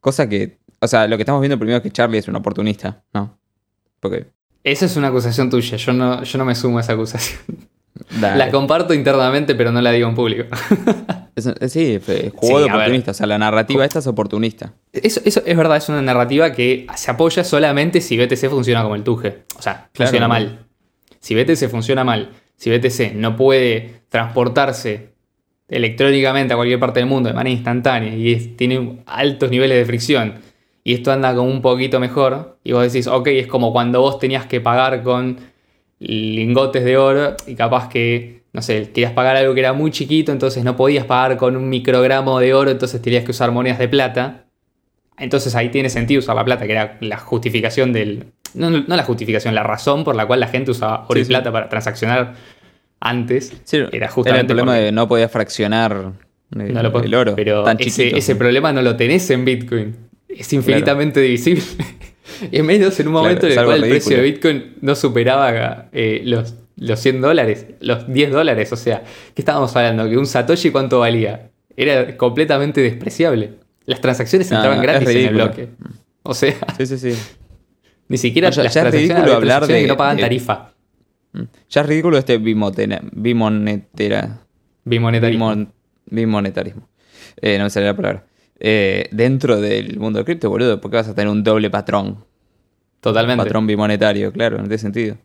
[0.00, 3.04] Cosa que, o sea, lo que estamos viendo primero es que Charlie es un oportunista,
[3.14, 3.38] ¿no?
[4.00, 4.26] Porque.
[4.64, 7.40] Esa es una acusación tuya, yo no, yo no me sumo a esa acusación.
[8.20, 8.38] Dale.
[8.38, 10.44] La comparto internamente, pero no la digo en público.
[11.34, 11.98] Es- sí,
[12.34, 13.10] jugó Sí, de oportunista.
[13.12, 14.74] O sea, la narrativa esta es oportunista.
[14.92, 18.96] Eso, eso es verdad, es una narrativa que se apoya solamente si BTC funciona como
[18.96, 19.44] el tuje.
[19.58, 20.08] O sea, Claro.
[20.10, 20.66] funciona mal.
[21.20, 25.12] Si BTC funciona mal, si BTC no puede transportarse
[25.68, 29.84] electrónicamente a cualquier parte del mundo de manera instantánea y es- tiene altos niveles de
[29.86, 30.34] fricción
[30.84, 34.18] y esto anda como un poquito mejor y vos decís, ok, es como cuando vos
[34.18, 35.38] tenías que pagar con
[36.06, 40.32] lingotes de oro y capaz que, no sé, querías pagar algo que era muy chiquito,
[40.32, 43.88] entonces no podías pagar con un microgramo de oro, entonces tenías que usar monedas de
[43.88, 44.44] plata.
[45.18, 48.24] Entonces ahí tiene sentido usar la plata, que era la justificación del...
[48.54, 51.24] No, no la justificación, la razón por la cual la gente usaba oro Sí, y
[51.24, 51.28] sí.
[51.28, 52.34] plata para transaccionar
[53.00, 53.52] antes.
[53.64, 56.12] Sí, Era justamente el problema de no podía fraccionar
[56.58, 57.34] eh, No lo el oro.
[57.34, 58.16] Pero tan ese, chiquito.
[58.16, 59.96] ese problema no lo tenés en Bitcoin.
[60.28, 61.62] Es infinitamente divisible.
[62.50, 64.22] y menos en un Claro, momento en el cual el precio de.
[64.22, 68.72] Bitcoin no superaba eh, los, los 100 dólares, los 10 dólares.
[68.72, 69.02] O sea,
[69.34, 70.08] ¿qué estábamos hablando?
[70.08, 71.50] Que un Satoshi cuánto valía.
[71.76, 73.54] Era completamente despreciable.
[73.86, 75.68] Las transacciones No, entraban gratis en el bloque.
[76.22, 77.14] O sea, Sí, sí, sí.
[78.08, 80.18] ni siquiera No, ya- las ya es transacciones, ridículo hablar transacciones de- que no pagan
[80.18, 80.72] tarifa.
[81.32, 81.42] Mm.
[81.70, 84.38] Ya es ridículo este bimonetera, bimonetera,
[84.84, 85.50] Bimonetarismo.
[85.52, 85.72] bimon-
[86.06, 86.88] bimonetarismo.
[87.40, 88.26] Eh, no me sale la palabra.
[88.64, 92.24] Eh, dentro del mundo del cripto, boludo, porque vas a tener un doble patrón.
[93.00, 93.42] Totalmente.
[93.42, 95.16] Patrón bimonetario, claro, no tiene sentido.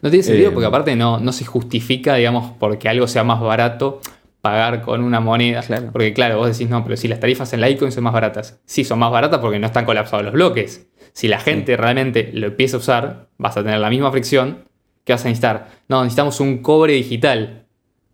[0.00, 3.40] No tiene sentido Eh, porque aparte no, no se justifica, digamos, porque algo sea más
[3.40, 4.00] barato
[4.40, 5.62] pagar con una moneda.
[5.62, 5.90] Claro.
[5.92, 8.60] Porque claro, vos decís, no, pero si las tarifas en Litecoin son más baratas.
[8.64, 10.88] Sí, son más baratas porque no están colapsados los bloques.
[11.12, 14.64] Si la gente realmente lo empieza a usar, vas a tener la misma fricción
[15.04, 15.68] que vas a necesitar.
[15.88, 17.61] No, necesitamos un cobre digital.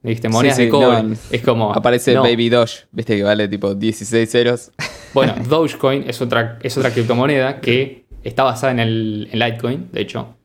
[0.02, 0.28] ¿Viste?
[0.28, 1.02] Monedas Sí, sí, de cobre.
[1.02, 1.72] no, es como...
[1.74, 2.22] Aparece no.
[2.22, 4.70] Baby Doge, viste que vale tipo 16 ceros.
[5.14, 10.02] Bueno, Dogecoin es otra, es otra criptomoneda que está basada en el en Litecoin, de
[10.02, 10.36] hecho,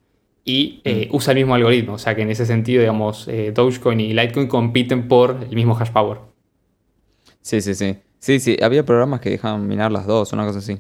[0.45, 1.15] y eh, Mm.
[1.15, 1.93] usa el mismo algoritmo.
[1.95, 5.77] O sea que en ese sentido, digamos, eh, Dogecoin y Litecoin compiten por el mismo
[5.77, 6.19] hash power.
[7.41, 7.97] Sí, sí, sí.
[8.19, 10.77] Sí, sí, había programas que dejaban minar las dos, una cosa así.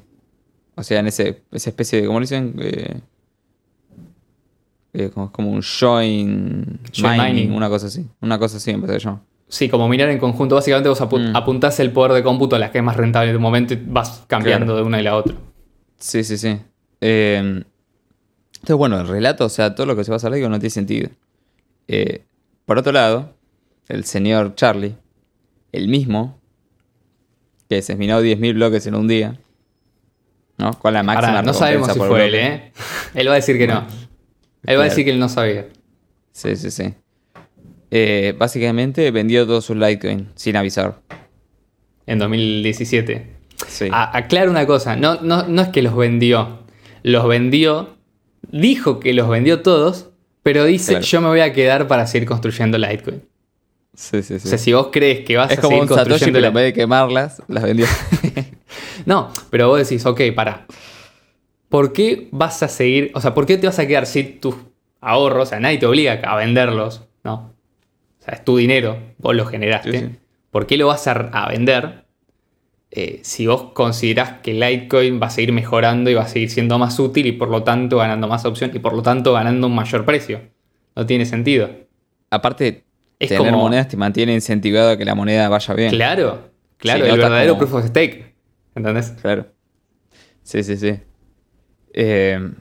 [0.75, 2.55] O sea, en ese, esa especie de, ¿cómo le dicen?
[2.59, 3.01] Eh,
[4.93, 7.51] eh, como, un join, Join mining, mining.
[7.53, 8.05] una cosa así.
[8.21, 9.19] Una cosa así empecé yo.
[9.47, 11.35] Sí, como minar en conjunto, básicamente vos apu- Mm.
[11.35, 13.81] apuntás el poder de cómputo a las que es más rentable en un momento y
[13.85, 14.77] vas cambiando Claro.
[14.77, 15.35] de una y la otra.
[15.97, 16.59] Sí, sí, sí.
[17.01, 17.37] Eh,
[18.55, 20.69] entonces, bueno, el relato, o sea, todo lo que se va a hacer no tiene
[20.69, 21.09] sentido.
[21.87, 22.23] Eh,
[22.65, 23.33] por otro lado,
[23.89, 24.95] el señor Charlie,
[25.71, 26.39] el mismo,
[27.69, 29.37] que se minó 10.000 bloques en un día,
[30.57, 30.71] ¿no?
[30.79, 32.35] Con la máxima Ahora, no sabemos si fue él.
[32.35, 32.71] ¿eh?
[33.13, 33.85] Él va a decir que no.
[34.65, 35.67] Él va a decir que él no sabía.
[36.31, 36.93] Sí, sí, sí.
[37.91, 41.01] Eh, básicamente vendió todos sus Litecoin sin avisar.
[42.07, 43.27] En 2017.
[43.67, 43.87] Sí.
[43.91, 46.59] A- aclaro una cosa, no, no, no es que los vendió.
[47.03, 47.95] Los vendió,
[48.51, 50.09] dijo que los vendió todos,
[50.41, 51.05] pero dice Claro.
[51.05, 53.21] yo me voy a quedar para seguir construyendo Litecoin.
[53.93, 54.47] sí, sí, sí.
[54.47, 56.47] O sea, si vos crees que vas es a como seguir un Satoshi, construyendo pero
[56.47, 57.85] en vez de quemarlas, las vendió.
[59.05, 60.65] No, pero vos decís, ok, para.
[61.73, 63.09] ¿Por qué vas a seguir?
[63.15, 64.53] O sea, ¿por qué te vas a quedar sin tus
[65.01, 65.47] ahorros?
[65.47, 67.51] O sea, nadie te obliga a venderlos, ¿no?
[68.19, 69.91] O sea, es tu dinero, vos lo generaste.
[69.91, 70.15] Sí, sí.
[70.51, 72.05] ¿Por qué lo vas a, a vender
[72.91, 76.77] eh, si vos considerás que Litecoin va a seguir mejorando y va a seguir siendo
[76.77, 79.73] más útil y por lo tanto ganando más opción y por lo tanto ganando un
[79.73, 80.41] mayor precio?
[80.95, 81.71] No tiene sentido.
[82.29, 82.83] Aparte,
[83.17, 85.89] Es tener como- monedas te mantiene incentivado a que la moneda vaya bien.
[85.89, 88.35] Claro, claro, no el verdadero como- proof of stake.
[88.75, 89.09] ¿Entendés?
[89.23, 89.47] Claro.
[90.43, 90.99] Sí, sí, sí.
[91.93, 92.51] Eh,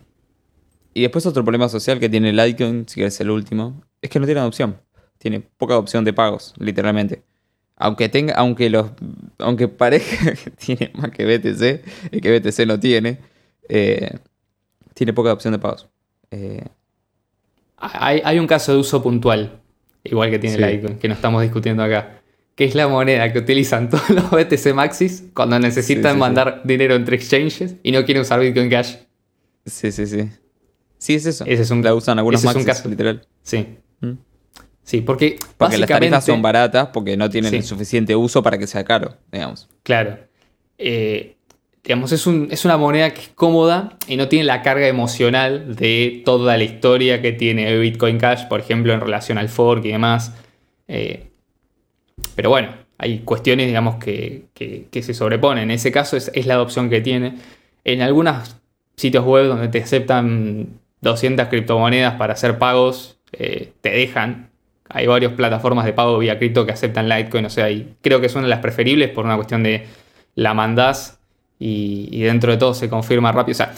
[0.95, 4.27] y después otro problema social que tiene Litecoin, si quieres el último, es que no
[4.27, 4.77] tiene opción.
[5.19, 7.23] Tiene poca opción de pagos, literalmente.
[7.77, 8.91] Aunque tenga, aunque los,
[9.39, 13.19] aunque parezca que tiene más que BTC, y que BTC no tiene,
[13.69, 14.19] eh,
[14.95, 15.89] tiene poca opción de pagos.
[16.31, 16.65] Eh,
[17.79, 19.61] Hay, hay un caso de uso puntual,
[20.05, 20.63] igual que tiene Sí.
[20.63, 22.21] Litecoin, que no estamos discutiendo acá,
[22.55, 26.21] que es la moneda que utilizan todos los BTC Maxis cuando necesitan Sí, sí, sí.
[26.21, 28.97] mandar dinero entre exchanges y no quieren usar Bitcoin Cash.
[29.67, 30.29] Sí, sí, sí.
[30.99, 31.45] Sí, es eso.
[31.47, 32.89] Ese es un- la usan algunos ese es un caso.
[32.89, 33.27] literal.
[33.43, 33.67] Sí.
[34.01, 34.13] Mm.
[34.85, 37.57] Sí, porque, Porque las tarifas son baratas porque no tienen Sí.
[37.59, 39.69] el suficiente uso para que sea caro, digamos.
[39.85, 40.19] Claro.
[40.79, 41.37] Eh,
[41.85, 45.75] digamos, es, un- es una moneda que es cómoda y no tiene la carga emocional
[45.77, 49.93] de toda la historia que tiene Bitcoin Cash, por ejemplo, en relación al fork y
[49.93, 50.33] demás.
[50.89, 51.29] Eh,
[52.35, 55.65] pero bueno, hay cuestiones, digamos, que, que- que se sobreponen.
[55.65, 57.37] En ese caso es, es la adopción que tiene.
[57.85, 58.57] En algunos
[58.97, 64.51] sitios web donde te aceptan 200 criptomonedas para hacer pagos, eh, te dejan.
[64.89, 68.29] Hay varias plataformas de pago vía cripto que aceptan Litecoin, o sea, y creo que
[68.29, 69.87] son las preferibles por una cuestión de
[70.35, 71.19] la mandás
[71.59, 73.53] y, y dentro de todo se confirma rápido.
[73.53, 73.73] O sea,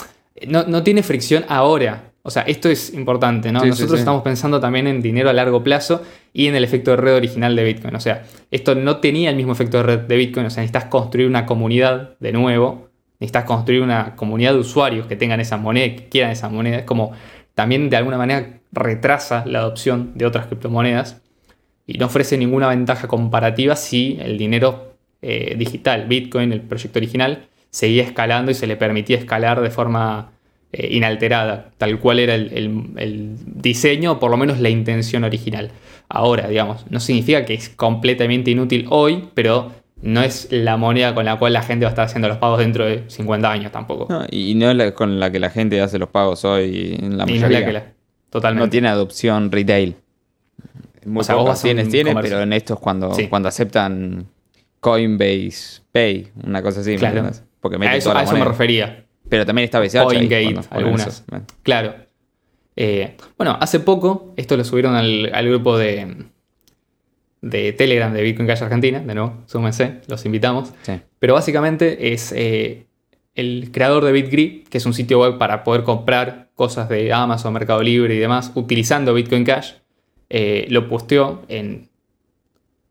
[0.48, 2.10] no, no tiene fricción ahora.
[2.26, 3.60] O sea, esto es importante, ¿no?
[3.60, 4.00] Sí, sí, Nosotros sí.
[4.00, 6.02] estamos pensando también en dinero a largo plazo
[6.32, 7.94] y en el efecto de red original de Bitcoin.
[7.94, 10.46] O sea, esto no tenía el mismo efecto de red de Bitcoin.
[10.46, 12.88] O sea, necesitas construir una comunidad de nuevo.
[13.24, 16.76] Necesitas construir una comunidad de usuarios que tengan esa moneda, que quieran esa moneda.
[16.76, 17.12] Es como
[17.54, 21.22] también de alguna manera retrasa la adopción de otras criptomonedas
[21.86, 27.46] y no ofrece ninguna ventaja comparativa si el dinero eh, digital, Bitcoin, el proyecto original,
[27.70, 30.32] seguía escalando y se le permitía escalar de forma
[30.72, 35.70] eh, inalterada, tal cual era el diseño, o por lo menos la intención original.
[36.10, 39.72] Ahora, digamos, no significa que es completamente inútil hoy, pero
[40.02, 42.58] no es la moneda con la cual la gente va a estar haciendo los pagos
[42.58, 44.06] dentro de 50 años tampoco.
[44.10, 47.16] No, y no es la- con la que la gente hace los pagos hoy en
[47.16, 47.60] la Y no es mayoría.
[47.60, 47.92] la que la-
[48.30, 48.66] Totalmente.
[48.66, 49.96] No tiene adopción retail.
[51.06, 52.32] Muy O sea, vos tienes, tiene, comercio.
[52.36, 53.28] pero en estos cuando, Sí.
[53.28, 54.26] cuando aceptan
[54.80, 56.90] Coinbase Pay, una cosa así.
[56.92, 57.18] ¿me Claro.
[57.18, 57.44] entendés?
[57.60, 59.04] Porque a eso, toda la a eso me refería.
[59.28, 61.06] Pero también está BCH CoinGate, algunas.
[61.06, 61.24] eso.
[61.62, 61.94] Claro.
[62.76, 66.26] Eh, bueno, hace poco, esto lo subieron al, al grupo de,
[67.44, 70.72] de Telegram de Bitcoin Cash Argentina, de nuevo, súmense, los invitamos.
[70.82, 70.94] Sí.
[71.18, 72.86] Pero básicamente es eh,
[73.34, 77.52] el creador de BitGree, que es un sitio web para poder comprar cosas de Amazon,
[77.52, 79.72] Mercado Libre y demás, utilizando Bitcoin Cash,
[80.30, 81.90] eh, lo posteó en...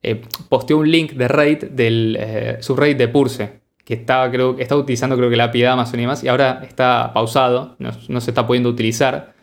[0.04, 4.82] eh, posteó un link de Reddit del eh, subreddit de Purse, que estaba, creo, estaba
[4.82, 8.22] utilizando creo que la API de Amazon y demás, y ahora está pausado, no, no
[8.22, 9.34] se está pudiendo utilizar.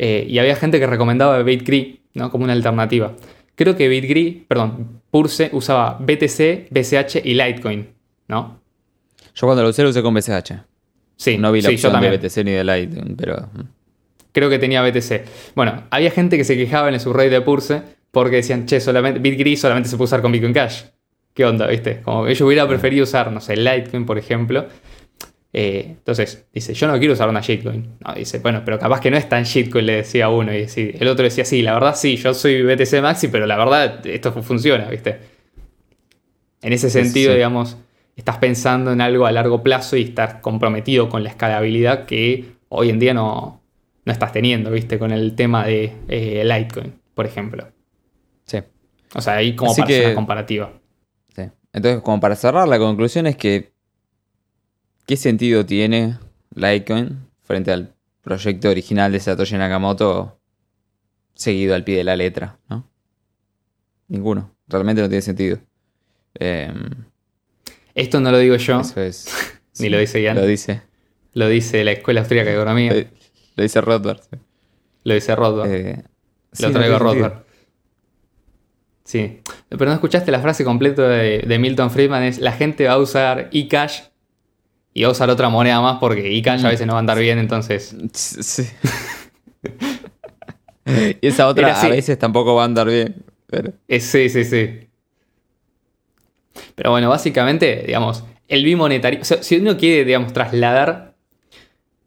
[0.00, 2.30] Y había gente que recomendaba BitGree ¿no?
[2.30, 3.14] como una alternativa.
[3.58, 7.88] Creo que BitGree, perdón, Purse usaba BTC, BCH y Litecoin,
[8.28, 8.60] ¿no?
[9.34, 10.52] Yo cuando lo usé lo usé con BCH.
[11.16, 12.16] Sí, no vi la sí, yo opción de.
[12.16, 13.48] BTC ni de Lite, pero...
[13.52, 13.60] mm.
[14.30, 15.24] Creo que tenía BTC.
[15.56, 17.82] Bueno, había gente que se quejaba en el subreddit de Purse
[18.12, 20.84] porque decían, che, solamente, BitGree solamente se puede usar con Bitcoin Cash.
[21.34, 22.00] ¿Qué onda, viste?
[22.02, 24.66] Como yo hubiera preferido usar, no sé, Litecoin, por ejemplo.
[25.52, 27.96] Eh, entonces, dice, yo no quiero usar una shitcoin.
[28.06, 30.52] No, dice, bueno, pero capaz que no es tan shitcoin, le decía uno.
[30.54, 30.66] Y
[30.98, 34.32] el otro decía, sí, la verdad sí, yo soy BTC Maxi, pero la verdad esto
[34.32, 35.18] fu- funciona, ¿viste?
[36.60, 37.36] En ese sentido, sí.
[37.36, 37.76] digamos,
[38.16, 42.90] estás pensando en algo a largo plazo y estás comprometido con la escalabilidad que hoy
[42.90, 43.62] en día no,
[44.04, 44.98] no estás teniendo, ¿viste?
[44.98, 47.68] Con el tema de eh, Litecoin, por ejemplo.
[48.44, 48.58] Sí.
[49.14, 50.72] O sea, ahí como Así para hacer una comparativa.
[51.34, 51.42] Sí.
[51.72, 53.72] Entonces, como para cerrar, la conclusión es que
[55.08, 56.18] ¿qué sentido tiene
[56.54, 60.38] Litecoin frente al proyecto original de Satoshi Nakamoto
[61.34, 62.58] seguido al pie de la letra?
[62.68, 62.86] ¿no?
[64.08, 64.54] Ninguno.
[64.68, 65.58] Realmente no tiene sentido.
[66.38, 66.70] Eh,
[67.94, 69.26] Esto no lo digo yo, eso es.
[69.80, 70.36] Ni lo dice Ian.
[70.36, 70.82] Lo dice.
[71.32, 73.00] lo dice la Escuela Austríaca de Economía, Lo,
[73.56, 74.20] lo dice Rothbard.
[74.20, 74.36] sí.
[75.04, 75.70] lo dice Rothbard.
[75.70, 76.04] Eh,
[76.60, 76.98] lo no traigo sentido.
[76.98, 77.42] Rothbard.
[79.04, 79.40] Sí.
[79.70, 82.98] Pero no escuchaste la frase completa de, de Milton Friedman, es la gente va a
[82.98, 84.00] usar eCash
[84.98, 87.20] y va a usar otra moneda más porque eCash a veces no va a andar
[87.20, 87.94] bien, entonces...
[88.12, 88.68] Sí.
[91.22, 93.14] y esa otra a veces tampoco va a andar bien.
[93.46, 93.74] Pero...
[93.88, 94.88] Sí, sí, sí.
[96.74, 99.20] Pero bueno, básicamente, digamos, el bimonetario.
[99.20, 101.14] O sea, si uno quiere, digamos, trasladar.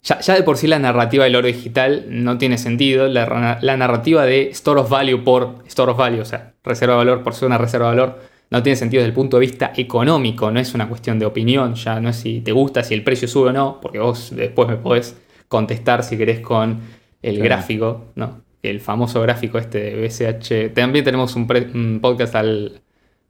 [0.03, 3.07] Ya, ya de por sí la narrativa del oro digital no tiene sentido.
[3.07, 6.97] La, la narrativa de store of value por store of value, o sea, reserva de
[6.97, 8.19] valor por ser una reserva de valor,
[8.51, 10.51] no tiene sentido desde el punto de vista económico.
[10.51, 11.73] No es una cuestión de opinión.
[11.75, 14.67] Ya no es si te gusta, si el precio sube o no, porque vos después
[14.67, 16.79] me podés contestar si querés con
[17.21, 17.45] el Claro.
[17.45, 18.41] gráfico, ¿no?
[18.61, 20.73] El famoso gráfico este de BCH.
[20.73, 22.81] También tenemos un, pre- un podcast al,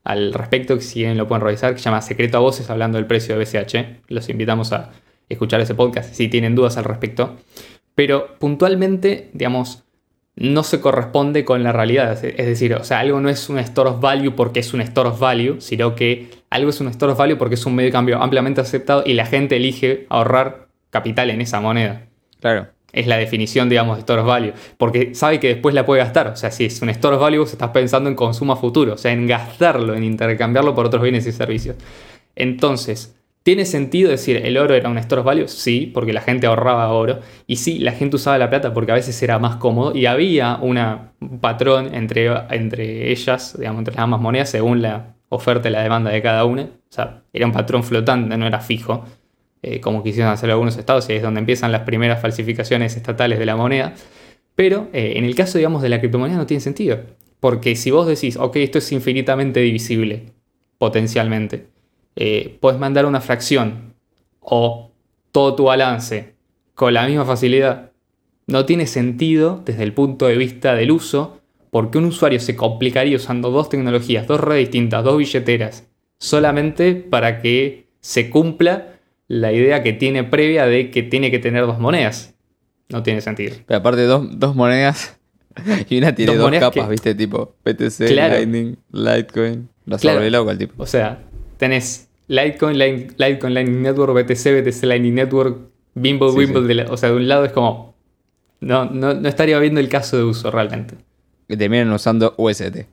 [0.03, 2.97] al respecto, que si bien lo pueden revisar, que se llama Secreto a Voces, hablando
[2.97, 4.01] del precio de BCH.
[4.09, 4.91] Los invitamos a
[5.29, 7.37] escuchar ese podcast si tienen dudas al respecto.
[7.95, 9.83] Pero puntualmente, digamos,
[10.35, 12.11] no se corresponde con la realidad.
[12.23, 15.09] Es decir, o sea, algo no es un store of value porque es un store
[15.09, 17.93] of value, sino que algo es un store of value porque es un medio de
[17.93, 22.07] cambio ampliamente aceptado y la gente elige ahorrar capital en esa moneda.
[22.39, 22.67] Claro.
[22.93, 24.53] Es la definición, digamos, de store of value.
[24.77, 26.27] Porque sabe que después la puede gastar.
[26.27, 28.95] O sea, si es un store of value, vos estás pensando en consumo a futuro.
[28.95, 31.77] O sea, en gastarlo, en intercambiarlo por otros bienes y servicios.
[32.35, 35.47] Entonces, ¿Tiene sentido decir el oro era un store value?
[35.47, 37.21] Sí, porque la gente ahorraba oro.
[37.47, 39.95] Y sí, la gente usaba la plata porque a veces era más cómodo.
[39.95, 45.69] Y había un patrón entre, entre ellas, digamos, entre las ambas monedas, según la oferta
[45.69, 46.63] y la demanda de cada una.
[46.63, 49.05] O sea, era un patrón flotante, no era fijo,
[49.63, 53.45] eh, como quisieron hacer algunos estados, y es donde empiezan las primeras falsificaciones estatales de
[53.47, 53.95] la moneda.
[54.53, 56.99] Pero eh, en el caso, digamos, de la criptomoneda no tiene sentido.
[57.39, 60.25] Porque si vos decís, ok, esto es infinitamente divisible,
[60.77, 61.65] potencialmente,
[62.15, 63.93] eh, puedes mandar una fracción
[64.39, 64.91] o
[65.31, 66.33] todo tu balance
[66.73, 67.91] con la misma facilidad,
[68.47, 71.39] no tiene sentido desde el punto de vista del uso,
[71.69, 75.87] porque un usuario se complicaría usando dos tecnologías, dos redes distintas, dos billeteras,
[76.17, 78.87] solamente para que se cumpla
[79.27, 82.33] la idea que tiene previa de que tiene que tener dos monedas.
[82.89, 83.55] No tiene sentido.
[83.65, 85.17] Pero aparte, dos, dos monedas
[85.89, 87.15] y una tiene Dos dos, capas, que- ¿viste?
[87.15, 88.33] Tipo PTC, Claro.
[88.33, 89.69] Lightning, Litecoin.
[89.85, 90.29] Lo Claro.
[90.29, 90.83] loco el tipo.
[90.83, 91.19] O sea,
[91.61, 95.57] tenés Litecoin, Litecoin Lightning Network, BTC, BTC Lightning Network,
[95.93, 96.61] Bimble, Sí, Wimble.
[96.61, 96.67] sí.
[96.67, 97.93] de la- o sea, de un lado es como.
[98.61, 100.95] No, no, no estaría viendo el caso de uso realmente.
[101.47, 102.85] Que terminan usando UST.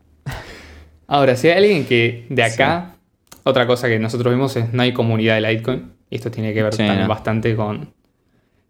[1.07, 2.97] Ahora, si hay alguien que de acá,
[3.45, 5.93] otra cosa que nosotros vimos es no hay comunidad de Litecoin.
[6.11, 7.09] Y esto tiene que ver también no.
[7.09, 7.93] bastante con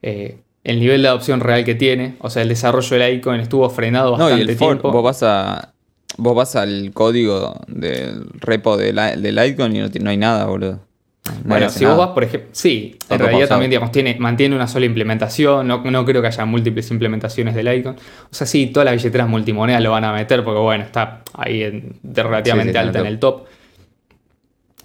[0.02, 2.16] eh, el nivel de adopción real que tiene.
[2.20, 4.90] O sea, el desarrollo de Litecoin estuvo frenado No, bastante y el tiempo.
[4.92, 5.74] vos vas a.
[6.18, 10.46] Vos vas al código del repo de, Li- de Litecoin y no, no hay nada,
[10.46, 10.80] boludo.
[11.24, 14.66] Nadie Bueno, si vos vas, por ejemplo, sí, en realidad también, digamos, tiene, mantiene una
[14.66, 17.96] sola implementación, no, no creo que haya múltiples implementaciones de Litecoin.
[17.96, 21.62] O sea, sí, todas las billeteras multimonedas lo van a meter porque, bueno, está ahí
[21.62, 23.46] en- de relativamente Sí, alta en el top.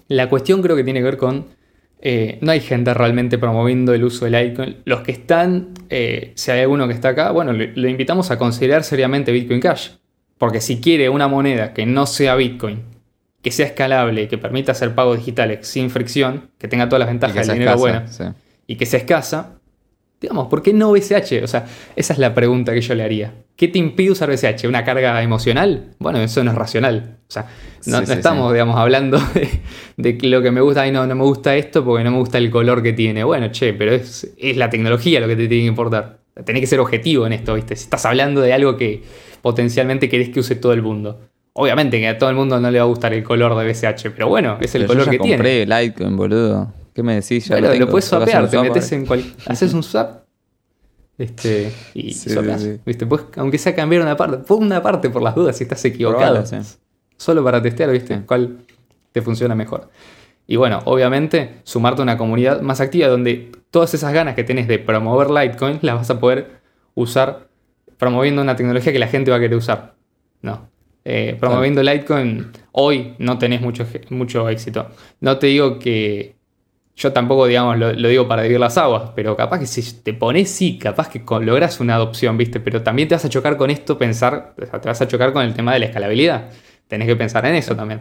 [0.08, 1.46] La cuestión creo que tiene que ver con,
[2.00, 4.76] eh, no hay gente realmente promoviendo el uso de Litecoin.
[4.84, 8.38] Los que están, eh, si hay alguno que está acá, bueno, le, le invitamos a
[8.38, 9.90] considerar seriamente Bitcoin Cash.
[10.44, 12.82] Porque si quiere una moneda que no sea Bitcoin,
[13.40, 17.46] que sea escalable, que permita hacer pagos digitales sin fricción, que tenga todas las ventajas
[17.46, 18.24] del dinero bueno sí.
[18.66, 19.54] y que sea escasa,
[20.20, 21.42] digamos, ¿por qué no BCH?
[21.42, 21.64] O sea,
[21.96, 23.32] esa es la pregunta que yo le haría.
[23.56, 24.66] ¿Qué te impide usar BCH?
[24.68, 25.94] ¿Una carga emocional?
[25.98, 27.16] Bueno, eso no es racional.
[27.26, 27.48] O sea, no,
[27.80, 28.52] Sí, no sí, estamos, sí.
[28.56, 29.48] digamos, hablando de,
[29.96, 32.18] de que lo que me gusta y no, no me gusta esto porque no me
[32.18, 33.24] gusta el color que tiene.
[33.24, 36.18] Bueno, che, pero es, es la tecnología lo que te tiene que importar.
[36.44, 37.76] Tenés que ser objetivo en esto, ¿viste?
[37.76, 39.04] Si estás hablando de algo que
[39.44, 41.20] potencialmente querés que use todo el mundo.
[41.52, 44.08] Obviamente que a todo el mundo no le va a gustar el color de BCH,
[44.14, 45.36] pero bueno, es el Pero color yo ya que tiene.
[45.36, 46.72] compré Litecoin, boludo.
[46.94, 47.44] ¿Qué me decís?
[47.46, 47.90] Ya Bueno, lo, lo, tengo.
[47.90, 49.22] puedes que hacer swapear, te metes en cual...
[49.46, 50.24] haces un swap
[51.18, 52.34] este, y Sí.
[52.86, 53.06] ¿viste?
[53.06, 56.44] Puedes, aunque sea cambiar una parte, pon una parte por las dudas si estás equivocado.
[56.46, 56.56] Sí.
[57.18, 58.22] Solo para testear, ¿viste?
[58.26, 58.58] Cuál
[59.12, 59.90] te funciona mejor.
[60.46, 64.66] Y bueno, obviamente, sumarte a una comunidad más activa donde todas esas ganas que tenés
[64.66, 66.60] de promover Litecoin las vas a poder
[66.94, 67.48] usar
[68.04, 69.94] promoviendo una tecnología que la gente va a querer usar.
[70.42, 70.68] No.
[71.06, 74.88] Eh, promoviendo Litecoin, hoy no tenés mucho, mucho éxito.
[75.20, 76.34] No te digo que.
[76.96, 80.14] Yo tampoco, digamos, lo, lo digo para dividir las aguas, pero capaz que si te
[80.14, 82.60] pones, sí, capaz que logras una adopción, ¿viste?
[82.60, 85.32] Pero también te vas a chocar con esto, pensar, o sea, te vas a chocar
[85.32, 86.50] con el tema de la escalabilidad.
[86.86, 88.00] Tenés que pensar en eso también.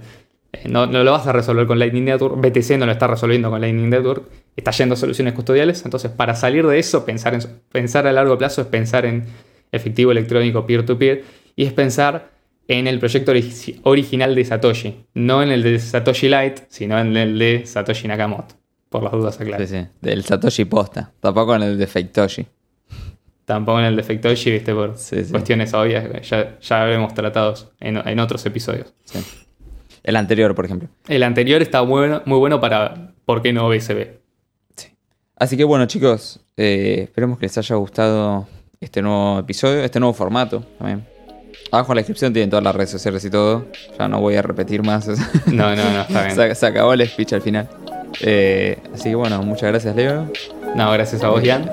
[0.51, 3.49] Eh, No, no lo vas a resolver con Lightning Network, BTC no lo está resolviendo
[3.49, 4.25] con Lightning Network,
[4.55, 7.41] está yendo a soluciones custodiales, entonces para salir de eso, pensar, en,
[7.71, 9.25] pensar a largo plazo es pensar en
[9.73, 11.23] efectivo electrónico peer-to-peer
[11.57, 12.31] y es pensar
[12.69, 17.17] en el proyecto origi- original de Satoshi, no en el de Satoshi Lite, sino en
[17.17, 18.55] el de Satoshi Nakamoto,
[18.87, 19.69] por las dudas aclaras.
[19.69, 19.85] Sí, sí.
[20.01, 21.11] Del Satoshi posta.
[21.19, 22.45] Tampoco en el de Faketoshi.
[23.45, 25.31] Tampoco en el de Factoshi, viste, por Sí, sí.
[25.31, 28.93] cuestiones obvias, ya, ya habremos tratado en, en otros episodios.
[29.03, 29.19] Sí.
[30.01, 30.87] El anterior, por ejemplo.
[31.09, 34.07] El anterior está muy bueno, muy bueno para ¿por qué no BSB?
[35.35, 38.47] Así que bueno, chicos, eh, esperemos que les haya gustado
[38.83, 41.05] este nuevo episodio, este nuevo formato también.
[41.71, 43.65] Abajo en la descripción tienen todas las redes sociales y todo.
[43.97, 45.07] Ya no voy a repetir más.
[45.47, 46.35] No, no, no, está bien.
[46.35, 47.67] se, se acabó el speech al final.
[48.21, 50.31] Eh, así que bueno, muchas gracias, Leo.
[50.75, 51.69] No, gracias a vos, Jan.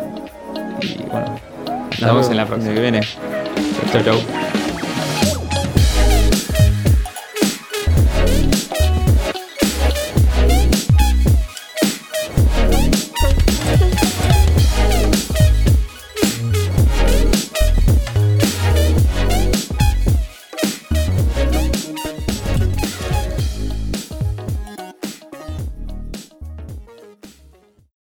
[0.83, 1.39] Y bueno,
[1.91, 2.75] Nos vemos en la próxima.
[2.75, 3.01] Que viene.
[3.93, 4.50] Chau, chau.